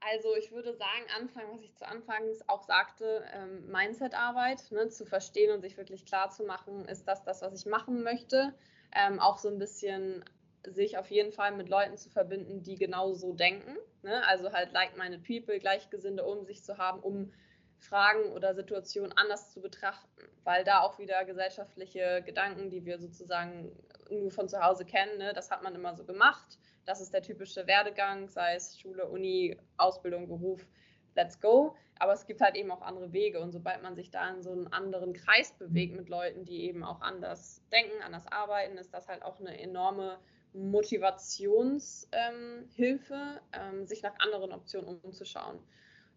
[0.00, 5.06] Also ich würde sagen, Anfang, was ich zu Anfangs auch sagte, ähm, Mindset-Arbeit, ne, zu
[5.06, 8.52] verstehen und sich wirklich klar zu machen, ist das das, was ich machen möchte.
[8.94, 10.24] Ähm, auch so ein bisschen
[10.64, 13.76] sich auf jeden Fall mit Leuten zu verbinden, die genau so denken.
[14.02, 14.26] Ne?
[14.26, 17.32] Also halt like-minded people, Gleichgesinnte um sich zu haben, um
[17.78, 23.76] Fragen oder Situationen anders zu betrachten, weil da auch wieder gesellschaftliche Gedanken, die wir sozusagen
[24.08, 25.32] nur von zu Hause kennen, ne?
[25.32, 26.58] das hat man immer so gemacht.
[26.84, 30.66] Das ist der typische Werdegang, sei es Schule, Uni, Ausbildung, Beruf,
[31.14, 31.76] let's go.
[31.98, 33.40] Aber es gibt halt eben auch andere Wege.
[33.40, 36.82] Und sobald man sich da in so einen anderen Kreis bewegt mit Leuten, die eben
[36.82, 40.18] auch anders denken, anders arbeiten, ist das halt auch eine enorme
[40.54, 45.58] Motivationshilfe, ähm, sich nach anderen Optionen umzuschauen.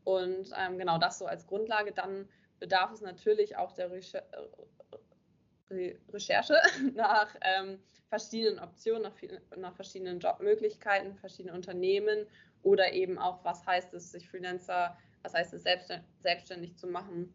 [0.03, 1.91] Und ähm, genau das so als Grundlage.
[1.91, 2.29] Dann
[2.59, 4.23] bedarf es natürlich auch der Recher
[5.69, 6.55] Recherche
[6.93, 7.79] nach ähm,
[8.09, 9.15] verschiedenen Optionen, nach,
[9.57, 12.27] nach, verschiedenen Jobmöglichkeiten, verschiedenen Unternehmen
[12.61, 17.33] oder eben auch, was heißt es, sich Freelancer, was heißt es, selbstständig, selbstständig zu machen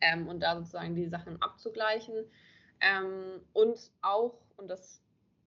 [0.00, 2.14] ähm, und da sozusagen die Sachen abzugleichen.
[2.80, 5.01] Ähm, und auch, und das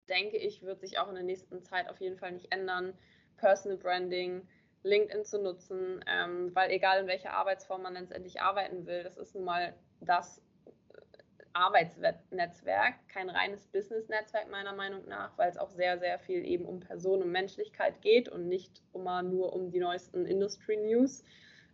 [0.10, 2.94] denke ich, wird sich auch in der nächsten Zeit auf jeden Fall nicht ändern.
[3.38, 4.48] Personal Branding,
[4.84, 9.36] LinkedIn zu nutzen, ähm, weil egal in welcher Arbeitsform man letztendlich arbeiten will, das ist
[9.36, 10.72] nun mal das äh,
[11.54, 16.80] Arbeitsnetzwerk, kein reines Business-Netzwerk meiner Meinung nach, weil es auch sehr, sehr viel eben um
[16.80, 21.24] Person und Menschlichkeit geht und nicht immer nur um die neuesten Industry-News.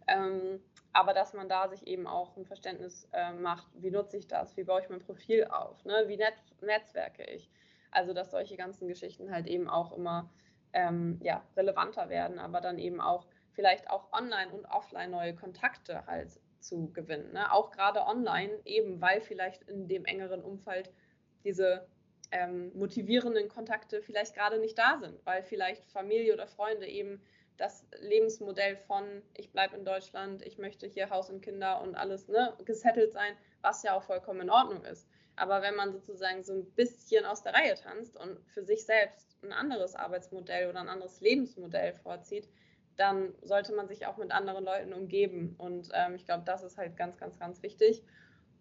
[0.07, 0.61] Ähm,
[0.93, 4.57] aber dass man da sich eben auch ein Verständnis äh, macht, wie nutze ich das,
[4.57, 6.03] wie baue ich mein Profil auf, ne?
[6.07, 7.49] wie net netzwerke ich.
[7.91, 10.29] Also dass solche ganzen Geschichten halt eben auch immer
[10.73, 16.05] ähm, ja, relevanter werden, aber dann eben auch vielleicht auch online und offline neue Kontakte
[16.07, 17.33] halt zu gewinnen.
[17.33, 17.51] Ne?
[17.51, 20.91] Auch gerade online, eben weil vielleicht in dem engeren Umfeld
[21.43, 21.87] diese
[22.31, 27.21] ähm, motivierenden Kontakte vielleicht gerade nicht da sind, weil vielleicht Familie oder Freunde eben
[27.57, 32.27] das Lebensmodell von ich bleibe in Deutschland, ich möchte hier Haus und Kinder und alles
[32.27, 35.07] ne, gesettelt sein, was ja auch vollkommen in Ordnung ist.
[35.35, 39.37] Aber wenn man sozusagen so ein bisschen aus der Reihe tanzt und für sich selbst
[39.43, 42.47] ein anderes Arbeitsmodell oder ein anderes Lebensmodell vorzieht,
[42.97, 45.55] dann sollte man sich auch mit anderen Leuten umgeben.
[45.57, 48.03] Und ähm, ich glaube, das ist halt ganz, ganz, ganz wichtig.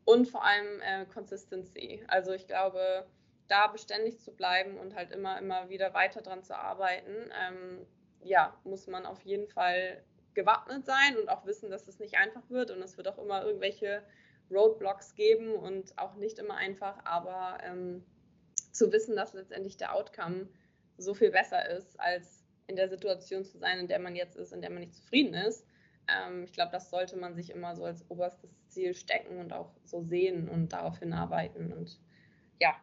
[0.05, 2.03] Und vor allem äh, Consistency.
[2.09, 3.07] Also ich glaube,
[3.49, 7.87] da beständig zu bleiben und halt immer, immer wieder weiter dran zu arbeiten, ähm,
[8.23, 10.03] ja, muss man auf jeden Fall
[10.35, 12.71] gewappnet sein und auch wissen, dass es nicht einfach wird.
[12.71, 14.03] Und es wird auch immer irgendwelche
[14.51, 18.05] Roadblocks geben und auch nicht immer einfach, aber ähm,
[18.73, 20.49] zu wissen, dass letztendlich der Outcome
[20.97, 24.53] so viel besser ist, als in der Situation zu sein, in der man jetzt ist,
[24.53, 25.67] in der man nicht zufrieden ist.
[26.09, 29.73] Ähm, ich glaube, das sollte man sich immer so als oberstes Ziel stecken und auch
[29.85, 32.01] so sehen und darauf hinarbeiten und
[32.61, 32.77] ja,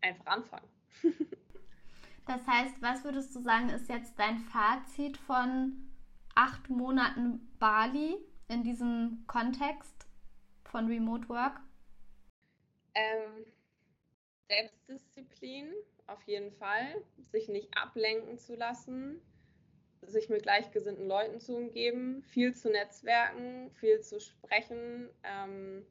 [0.00, 0.68] einfach anfangen.
[2.26, 5.90] das heißt, was würdest du sagen, ist jetzt dein Fazit von
[6.34, 8.16] acht Monaten Bali
[8.48, 10.06] in diesem Kontext
[10.74, 11.60] von Remote Work?
[12.96, 13.46] Ähm,
[14.48, 15.72] Selbstdisziplin
[16.08, 17.00] auf jeden Fall,
[17.30, 19.22] sich nicht ablenken zu lassen,
[20.02, 25.86] sich mit gleichgesinnten Leuten zu umgeben, viel zu netzwerken, viel zu sprechen, ähm,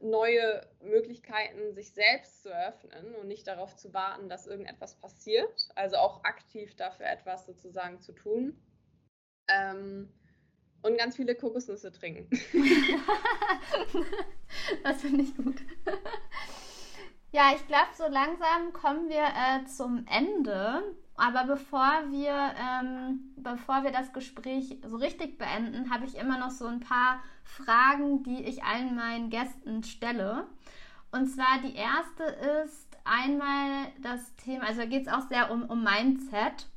[0.00, 5.68] neue Möglichkeiten sich selbst zu öffnen und nicht darauf zu warten, dass irgendetwas passiert.
[5.74, 8.56] Also auch aktiv dafür etwas sozusagen zu tun.
[9.48, 10.08] Ähm,
[10.82, 12.28] und ganz viele Kokosnüsse trinken.
[14.82, 15.56] das finde ich gut.
[17.32, 20.82] Ja, ich glaube, so langsam kommen wir äh, zum Ende.
[21.14, 26.50] Aber bevor wir, ähm, bevor wir das Gespräch so richtig beenden, habe ich immer noch
[26.50, 30.46] so ein paar Fragen, die ich allen meinen Gästen stelle.
[31.12, 32.24] Und zwar die erste
[32.64, 36.69] ist einmal das Thema, also da geht es auch sehr um, um Mindset.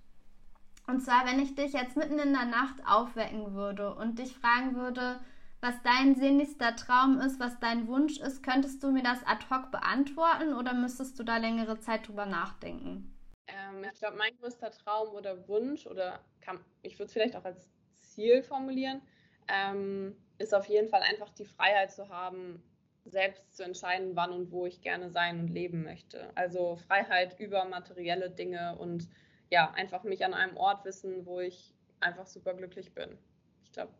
[0.87, 4.75] Und zwar, wenn ich dich jetzt mitten in der Nacht aufwecken würde und dich fragen
[4.75, 5.19] würde,
[5.61, 9.71] was dein sehnlichster Traum ist, was dein Wunsch ist, könntest du mir das ad hoc
[9.71, 13.17] beantworten oder müsstest du da längere Zeit drüber nachdenken?
[13.47, 17.45] Ähm, ich glaube, mein größter Traum oder Wunsch oder kann, ich würde es vielleicht auch
[17.45, 17.69] als
[18.01, 19.01] Ziel formulieren,
[19.47, 22.61] ähm, ist auf jeden Fall einfach die Freiheit zu haben,
[23.05, 26.29] selbst zu entscheiden, wann und wo ich gerne sein und leben möchte.
[26.35, 29.07] Also Freiheit über materielle Dinge und
[29.53, 33.19] ja, einfach mich an einem Ort wissen, wo ich einfach super glücklich bin.
[33.63, 33.93] Ich glaube,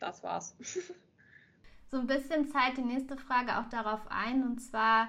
[0.00, 0.56] das war's.
[1.92, 4.42] so ein bisschen zahlt die nächste Frage auch darauf ein.
[4.42, 5.06] Und zwar,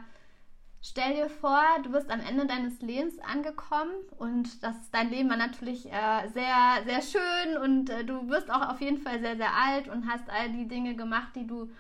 [0.83, 5.37] stell dir vor, du bist am Ende deines Lebens angekommen und das dein Leben war
[5.37, 9.55] natürlich äh, sehr, sehr schön und äh, du wirst auch auf jeden Fall sehr, sehr
[9.55, 11.71] alt und hast all die Dinge gemacht, die du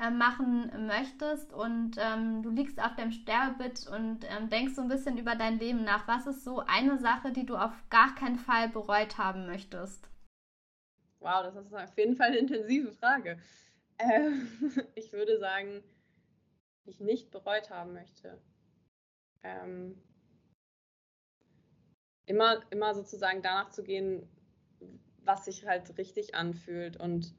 [0.00, 4.88] äh, machen möchtest und ähm, du liegst auf deinem Sterbebett und ähm, denkst so ein
[4.88, 6.08] bisschen über dein Leben nach.
[6.08, 10.08] Was ist so eine Sache, die du auf gar keinen Fall bereut haben möchtest?
[11.18, 13.38] Wow, das ist auf jeden Fall eine intensive Frage.
[13.98, 14.30] Äh,
[14.94, 15.82] ich würde sagen,
[16.86, 18.40] ich nicht bereut haben möchte.
[19.42, 20.00] Ähm,
[22.26, 24.28] immer, immer sozusagen danach zu gehen,
[25.24, 27.34] was sich halt richtig anfühlt und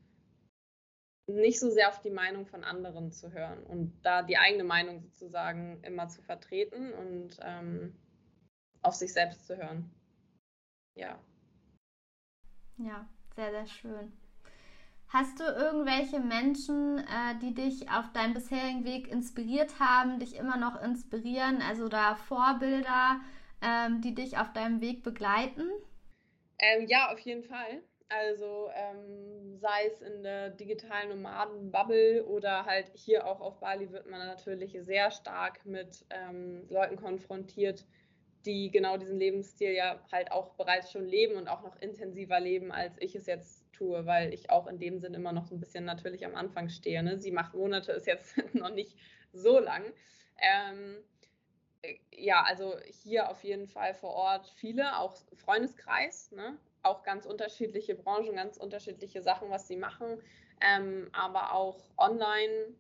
[1.27, 5.01] nicht so sehr auf die Meinung von anderen zu hören und da die eigene Meinung
[5.01, 7.95] sozusagen immer zu vertreten und ähm,
[8.81, 9.89] auf sich selbst zu hören.
[10.95, 11.19] Ja.
[12.77, 14.13] Ja, sehr, sehr schön.
[15.07, 20.55] Hast du irgendwelche Menschen, äh, die dich auf deinem bisherigen Weg inspiriert haben, dich immer
[20.55, 23.19] noch inspirieren, also da Vorbilder,
[23.61, 25.69] ähm, die dich auf deinem Weg begleiten?
[26.59, 27.83] Ähm, ja, auf jeden Fall.
[28.11, 34.05] Also ähm, sei es in der digitalen Nomaden-Bubble oder halt hier auch auf Bali wird
[34.05, 37.85] man natürlich sehr stark mit ähm, Leuten konfrontiert,
[38.45, 42.73] die genau diesen Lebensstil ja halt auch bereits schon leben und auch noch intensiver leben,
[42.73, 45.61] als ich es jetzt tue, weil ich auch in dem Sinn immer noch so ein
[45.61, 47.01] bisschen natürlich am Anfang stehe.
[47.03, 47.17] Ne?
[47.17, 48.97] Sieben, acht Monate ist jetzt noch nicht
[49.31, 49.85] so lang.
[50.37, 50.97] Ähm,
[52.11, 56.57] ja, also hier auf jeden Fall vor Ort viele, auch Freundeskreis, ne?
[56.83, 60.21] Auch ganz unterschiedliche Branchen, ganz unterschiedliche Sachen, was sie machen,
[60.61, 62.75] ähm, aber auch online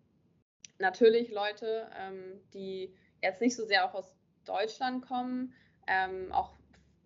[0.79, 5.53] natürlich Leute, ähm, die jetzt nicht so sehr auch aus Deutschland kommen,
[5.87, 6.53] ähm, auch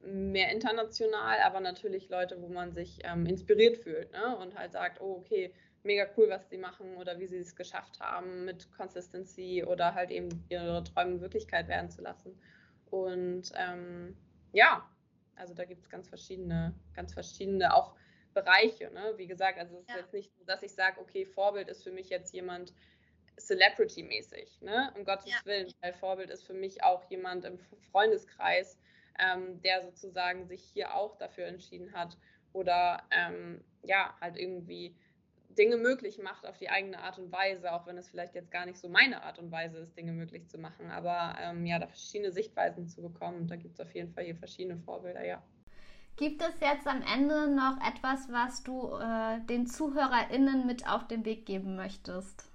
[0.02, 4.38] mehr international, aber natürlich Leute, wo man sich ähm, inspiriert fühlt ne?
[4.38, 8.00] und halt sagt, oh, okay, mega cool, was sie machen oder wie sie es geschafft
[8.00, 12.39] haben mit Consistency oder halt eben ihre Träume Wirklichkeit werden zu lassen.
[12.89, 14.16] Und ähm,
[14.52, 14.88] ja,
[15.36, 17.96] also da gibt es ganz verschiedene, ganz verschiedene auch
[18.34, 18.92] Bereiche.
[18.92, 19.14] Ne?
[19.18, 19.98] Wie gesagt, also es ist ja.
[19.98, 22.74] jetzt nicht so, dass ich sage, okay, Vorbild ist für mich jetzt jemand
[23.38, 24.94] Celebrity-mäßig, ne?
[24.96, 25.38] um Gottes ja.
[25.46, 27.58] Willen, weil Vorbild ist für mich auch jemand im
[27.92, 28.78] Freundeskreis,
[29.20, 32.18] ähm, der sozusagen sich hier auch dafür entschieden hat
[32.54, 34.96] oder ähm, ja, halt irgendwie
[35.56, 38.66] Dinge möglich macht auf die eigene Art und Weise, auch wenn es vielleicht jetzt gar
[38.66, 40.91] nicht so meine Art und Weise ist, Dinge möglich zu machen.
[40.91, 44.36] Aber ähm, ja, da verschiedene Sichtweisen zu bekommen, da gibt es auf jeden Fall hier
[44.36, 45.41] verschiedene Vorbilder, ja.
[46.18, 51.26] Gibt es jetzt am Ende noch etwas, was du äh, den ZuhörerInnen mit auf den
[51.26, 52.49] Weg geben möchtest?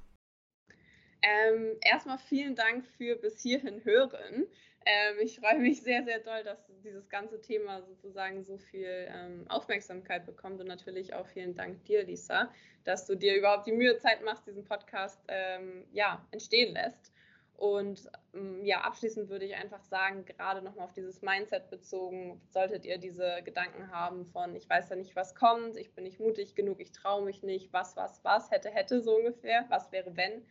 [1.22, 4.46] Ähm, erstmal vielen Dank für bis hierhin hören.
[4.86, 9.44] Ähm, ich freue mich sehr, sehr doll, dass dieses ganze Thema sozusagen so viel ähm,
[9.48, 12.50] Aufmerksamkeit bekommt und natürlich auch vielen Dank dir, Lisa,
[12.84, 17.12] dass du dir überhaupt die Mühe Zeit machst, diesen Podcast ähm, ja, entstehen lässt.
[17.60, 22.86] Und ähm, ja, abschließend würde ich einfach sagen, gerade nochmal auf dieses Mindset bezogen, solltet
[22.86, 26.54] ihr diese Gedanken haben von, ich weiß ja nicht, was kommt, ich bin nicht mutig
[26.54, 30.42] genug, ich traue mich nicht, was, was, was, hätte, hätte so ungefähr, was wäre, wenn,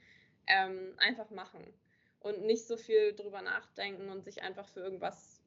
[0.46, 1.74] ähm, einfach machen
[2.20, 5.42] und nicht so viel drüber nachdenken und sich einfach für irgendwas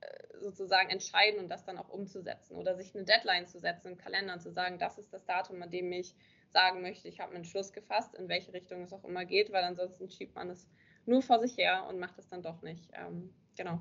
[0.00, 3.98] äh, sozusagen entscheiden und das dann auch umzusetzen oder sich eine Deadline zu setzen im
[3.98, 6.14] Kalender und zu sagen, das ist das Datum, an dem ich
[6.52, 9.64] sagen möchte, ich habe einen Entschluss gefasst, in welche Richtung es auch immer geht, weil
[9.64, 10.68] ansonsten schiebt man es
[11.06, 12.90] nur vor sich her und macht es dann doch nicht.
[12.92, 13.80] Ähm, genau.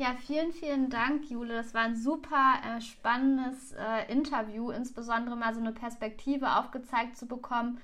[0.00, 1.54] Ja, vielen, vielen Dank, Jule.
[1.54, 7.26] Das war ein super äh, spannendes äh, Interview, insbesondere mal so eine Perspektive aufgezeigt zu
[7.26, 7.80] bekommen,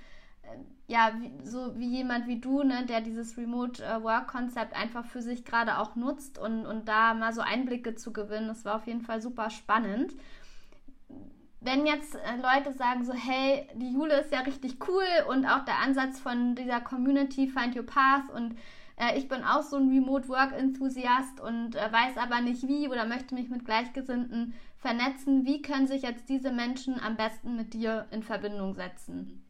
[0.88, 5.78] ja, so wie jemand wie du, ne, der dieses Remote äh, einfach für sich gerade
[5.78, 8.48] auch nutzt und, und da mal so Einblicke zu gewinnen.
[8.48, 10.14] Das war auf jeden Fall super spannend.
[11.60, 15.64] Wenn jetzt äh, Leute sagen so, hey, die Jule ist ja richtig cool und auch
[15.64, 18.56] der Ansatz von dieser Community Find Your Path und
[18.96, 22.88] äh, ich bin auch so ein Remote Work Enthusiast und äh, weiß aber nicht wie
[22.88, 25.44] oder möchte mich mit Gleichgesinnten vernetzen.
[25.44, 29.45] Wie können sich jetzt diese Menschen am besten mit dir in Verbindung setzen?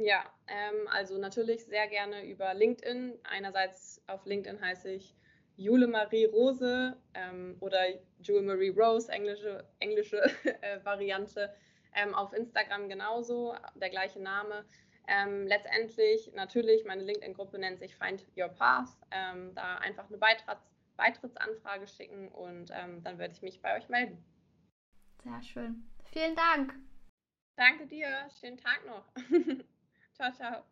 [0.00, 3.18] Ja, ähm, also natürlich sehr gerne über LinkedIn.
[3.24, 5.16] Einerseits auf LinkedIn heiße ich
[5.56, 7.80] Jule Marie Rose ähm, oder
[8.22, 10.18] Jule Marie Rose, englische, englische
[10.62, 11.52] äh, Variante.
[11.94, 14.64] Ähm, auf Instagram genauso, der gleiche Name.
[15.08, 18.90] Ähm, letztendlich natürlich, meine LinkedIn-Gruppe nennt sich Find Your Path.
[19.10, 20.62] Ähm, da einfach eine Beitritts
[20.96, 24.22] Beitrittsanfrage schicken und ähm, dann werde ich mich bei euch melden.
[25.22, 25.88] Sehr schön.
[26.12, 26.74] Vielen Dank.
[27.56, 28.28] Danke dir.
[28.40, 29.04] Schönen Tag noch.
[30.20, 30.62] Ciao, ciao.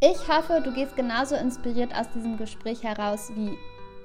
[0.00, 3.58] Ich hoffe, du gehst genauso inspiriert aus diesem Gespräch heraus, wie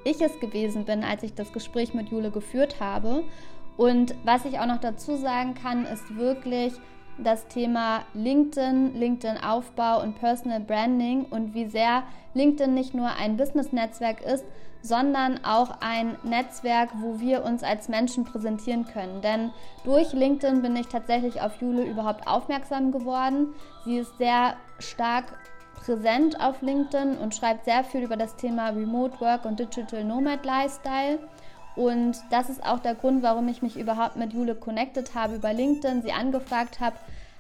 [0.03, 3.23] ich es gewesen bin, als ich das Gespräch mit Jule geführt habe.
[3.77, 6.73] Und was ich auch noch dazu sagen kann, ist wirklich
[7.17, 12.03] das Thema LinkedIn, LinkedIn-Aufbau und Personal Branding und wie sehr
[12.33, 14.45] LinkedIn nicht nur ein Business-Netzwerk ist,
[14.81, 19.21] sondern auch ein Netzwerk, wo wir uns als Menschen präsentieren können.
[19.21, 19.51] Denn
[19.83, 23.53] durch LinkedIn bin ich tatsächlich auf Jule überhaupt aufmerksam geworden.
[23.85, 25.25] Sie ist sehr stark
[25.83, 30.45] präsent auf LinkedIn und schreibt sehr viel über das Thema Remote Work und Digital Nomad
[30.45, 31.19] Lifestyle.
[31.77, 35.53] Und das ist auch der Grund, warum ich mich überhaupt mit Jule connected habe über
[35.53, 36.97] LinkedIn, sie angefragt habe,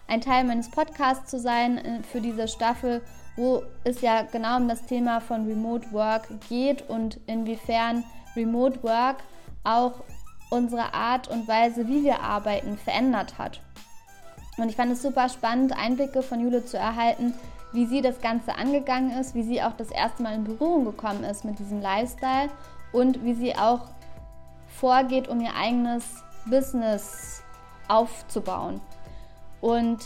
[0.07, 3.01] ein Teil meines Podcasts zu sein äh, für diese Staffel
[3.37, 8.03] wo es ja genau um das Thema von Remote Work geht und inwiefern
[8.35, 9.17] Remote Work
[9.63, 9.93] auch
[10.49, 13.61] unsere Art und Weise, wie wir arbeiten, verändert hat.
[14.57, 17.33] Und ich fand es super spannend, Einblicke von Jule zu erhalten,
[17.73, 21.23] wie sie das Ganze angegangen ist, wie sie auch das erste Mal in Berührung gekommen
[21.23, 22.49] ist mit diesem Lifestyle
[22.91, 23.81] und wie sie auch
[24.79, 27.43] vorgeht, um ihr eigenes Business
[27.87, 28.81] aufzubauen.
[29.61, 29.99] Und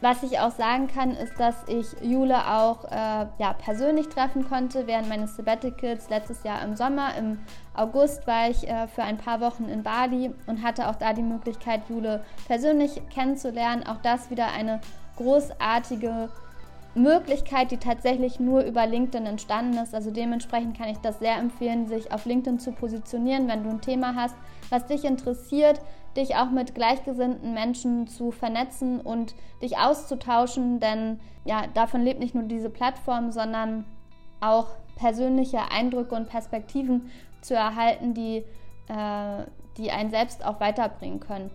[0.00, 4.86] was ich auch sagen kann, ist, dass ich Jule auch äh, ja, persönlich treffen konnte
[4.86, 7.14] während meines Sabbaticals letztes Jahr im Sommer.
[7.18, 7.38] Im
[7.74, 11.22] August war ich äh, für ein paar Wochen in Bali und hatte auch da die
[11.22, 13.86] Möglichkeit, Jule persönlich kennenzulernen.
[13.86, 14.80] Auch das wieder eine
[15.16, 16.30] großartige
[16.94, 19.94] Möglichkeit, die tatsächlich nur über LinkedIn entstanden ist.
[19.94, 23.80] Also dementsprechend kann ich das sehr empfehlen, sich auf LinkedIn zu positionieren, wenn du ein
[23.80, 24.34] Thema hast,
[24.70, 25.80] was dich interessiert,
[26.16, 32.34] dich auch mit gleichgesinnten Menschen zu vernetzen und dich auszutauschen, denn ja, davon lebt nicht
[32.34, 33.84] nur diese Plattform, sondern
[34.40, 37.10] auch persönliche Eindrücke und Perspektiven
[37.40, 38.44] zu erhalten, die,
[38.88, 39.44] äh,
[39.76, 41.50] die einen selbst auch weiterbringen können.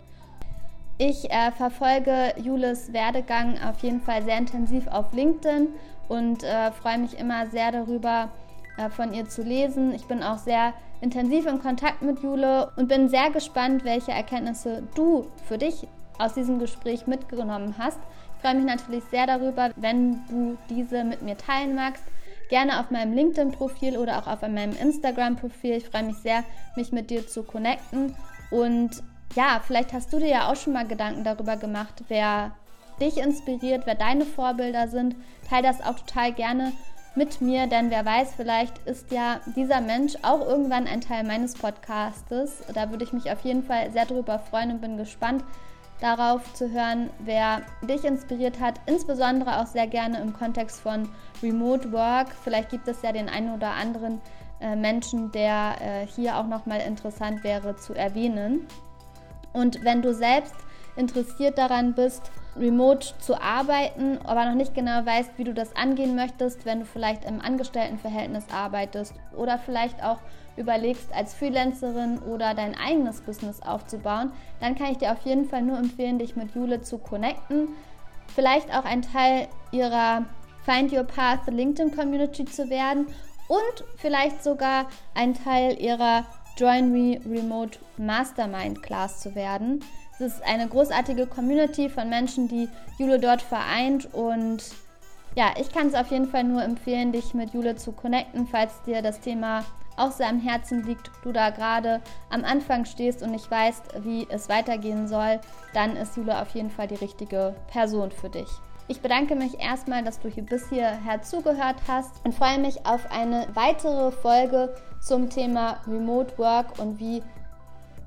[0.98, 5.68] Ich äh, verfolge Jules Werdegang auf jeden Fall sehr intensiv auf LinkedIn
[6.08, 8.30] und äh, freue mich immer sehr darüber,
[8.78, 9.94] äh, von ihr zu lesen.
[9.94, 10.72] Ich bin auch sehr
[11.02, 15.86] intensiv in Kontakt mit Jule und bin sehr gespannt, welche Erkenntnisse du für dich
[16.18, 17.98] aus diesem Gespräch mitgenommen hast.
[18.36, 22.04] Ich freue mich natürlich sehr darüber, wenn du diese mit mir teilen magst.
[22.48, 25.72] Gerne auf meinem LinkedIn-Profil oder auch auf meinem Instagram-Profil.
[25.72, 26.44] Ich freue mich sehr,
[26.76, 28.14] mich mit dir zu connecten.
[28.50, 29.02] Und
[29.34, 32.52] ja, vielleicht hast du dir ja auch schon mal Gedanken darüber gemacht, wer
[33.00, 35.16] dich inspiriert, wer deine Vorbilder sind.
[35.48, 36.72] Teil das auch total gerne
[37.14, 41.54] mit mir, denn wer weiß, vielleicht ist ja dieser Mensch auch irgendwann ein Teil meines
[41.54, 42.62] Podcastes.
[42.74, 45.42] Da würde ich mich auf jeden Fall sehr darüber freuen und bin gespannt
[46.00, 51.08] darauf zu hören, wer dich inspiriert hat, insbesondere auch sehr gerne im Kontext von
[51.42, 52.28] Remote Work.
[52.44, 54.20] Vielleicht gibt es ja den einen oder anderen
[54.60, 58.66] äh, Menschen, der äh, hier auch nochmal interessant wäre zu erwähnen.
[59.56, 60.54] Und wenn du selbst
[60.96, 66.14] interessiert daran bist, remote zu arbeiten, aber noch nicht genau weißt, wie du das angehen
[66.14, 70.18] möchtest, wenn du vielleicht im Angestelltenverhältnis arbeitest oder vielleicht auch
[70.58, 74.30] überlegst, als Freelancerin oder dein eigenes Business aufzubauen,
[74.60, 77.68] dann kann ich dir auf jeden Fall nur empfehlen, dich mit Jule zu connecten.
[78.34, 80.26] Vielleicht auch ein Teil ihrer
[80.66, 83.06] Find Your Path LinkedIn Community zu werden
[83.48, 86.26] und vielleicht sogar ein Teil ihrer
[86.56, 89.84] Join Me Remote Mastermind Class zu werden.
[90.14, 94.64] Es ist eine großartige Community von Menschen, die Jule dort vereint und
[95.34, 98.80] ja, ich kann es auf jeden Fall nur empfehlen, dich mit Jule zu connecten, falls
[98.86, 99.66] dir das Thema
[99.98, 102.00] auch sehr am Herzen liegt, du da gerade
[102.30, 105.40] am Anfang stehst und nicht weißt, wie es weitergehen soll,
[105.74, 108.48] dann ist Jule auf jeden Fall die richtige Person für dich.
[108.88, 113.10] Ich bedanke mich erstmal, dass du hier bis hierher zugehört hast und freue mich auf
[113.10, 114.74] eine weitere Folge
[115.06, 117.22] zum Thema Remote Work und wie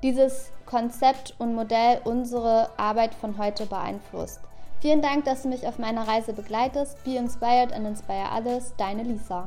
[0.02, 4.40] dieses Konzept und Modell unsere Arbeit von heute beeinflusst.
[4.80, 7.02] Vielen Dank, dass du mich auf meiner Reise begleitest.
[7.04, 8.74] Be inspired and inspire others.
[8.76, 9.46] Deine Lisa.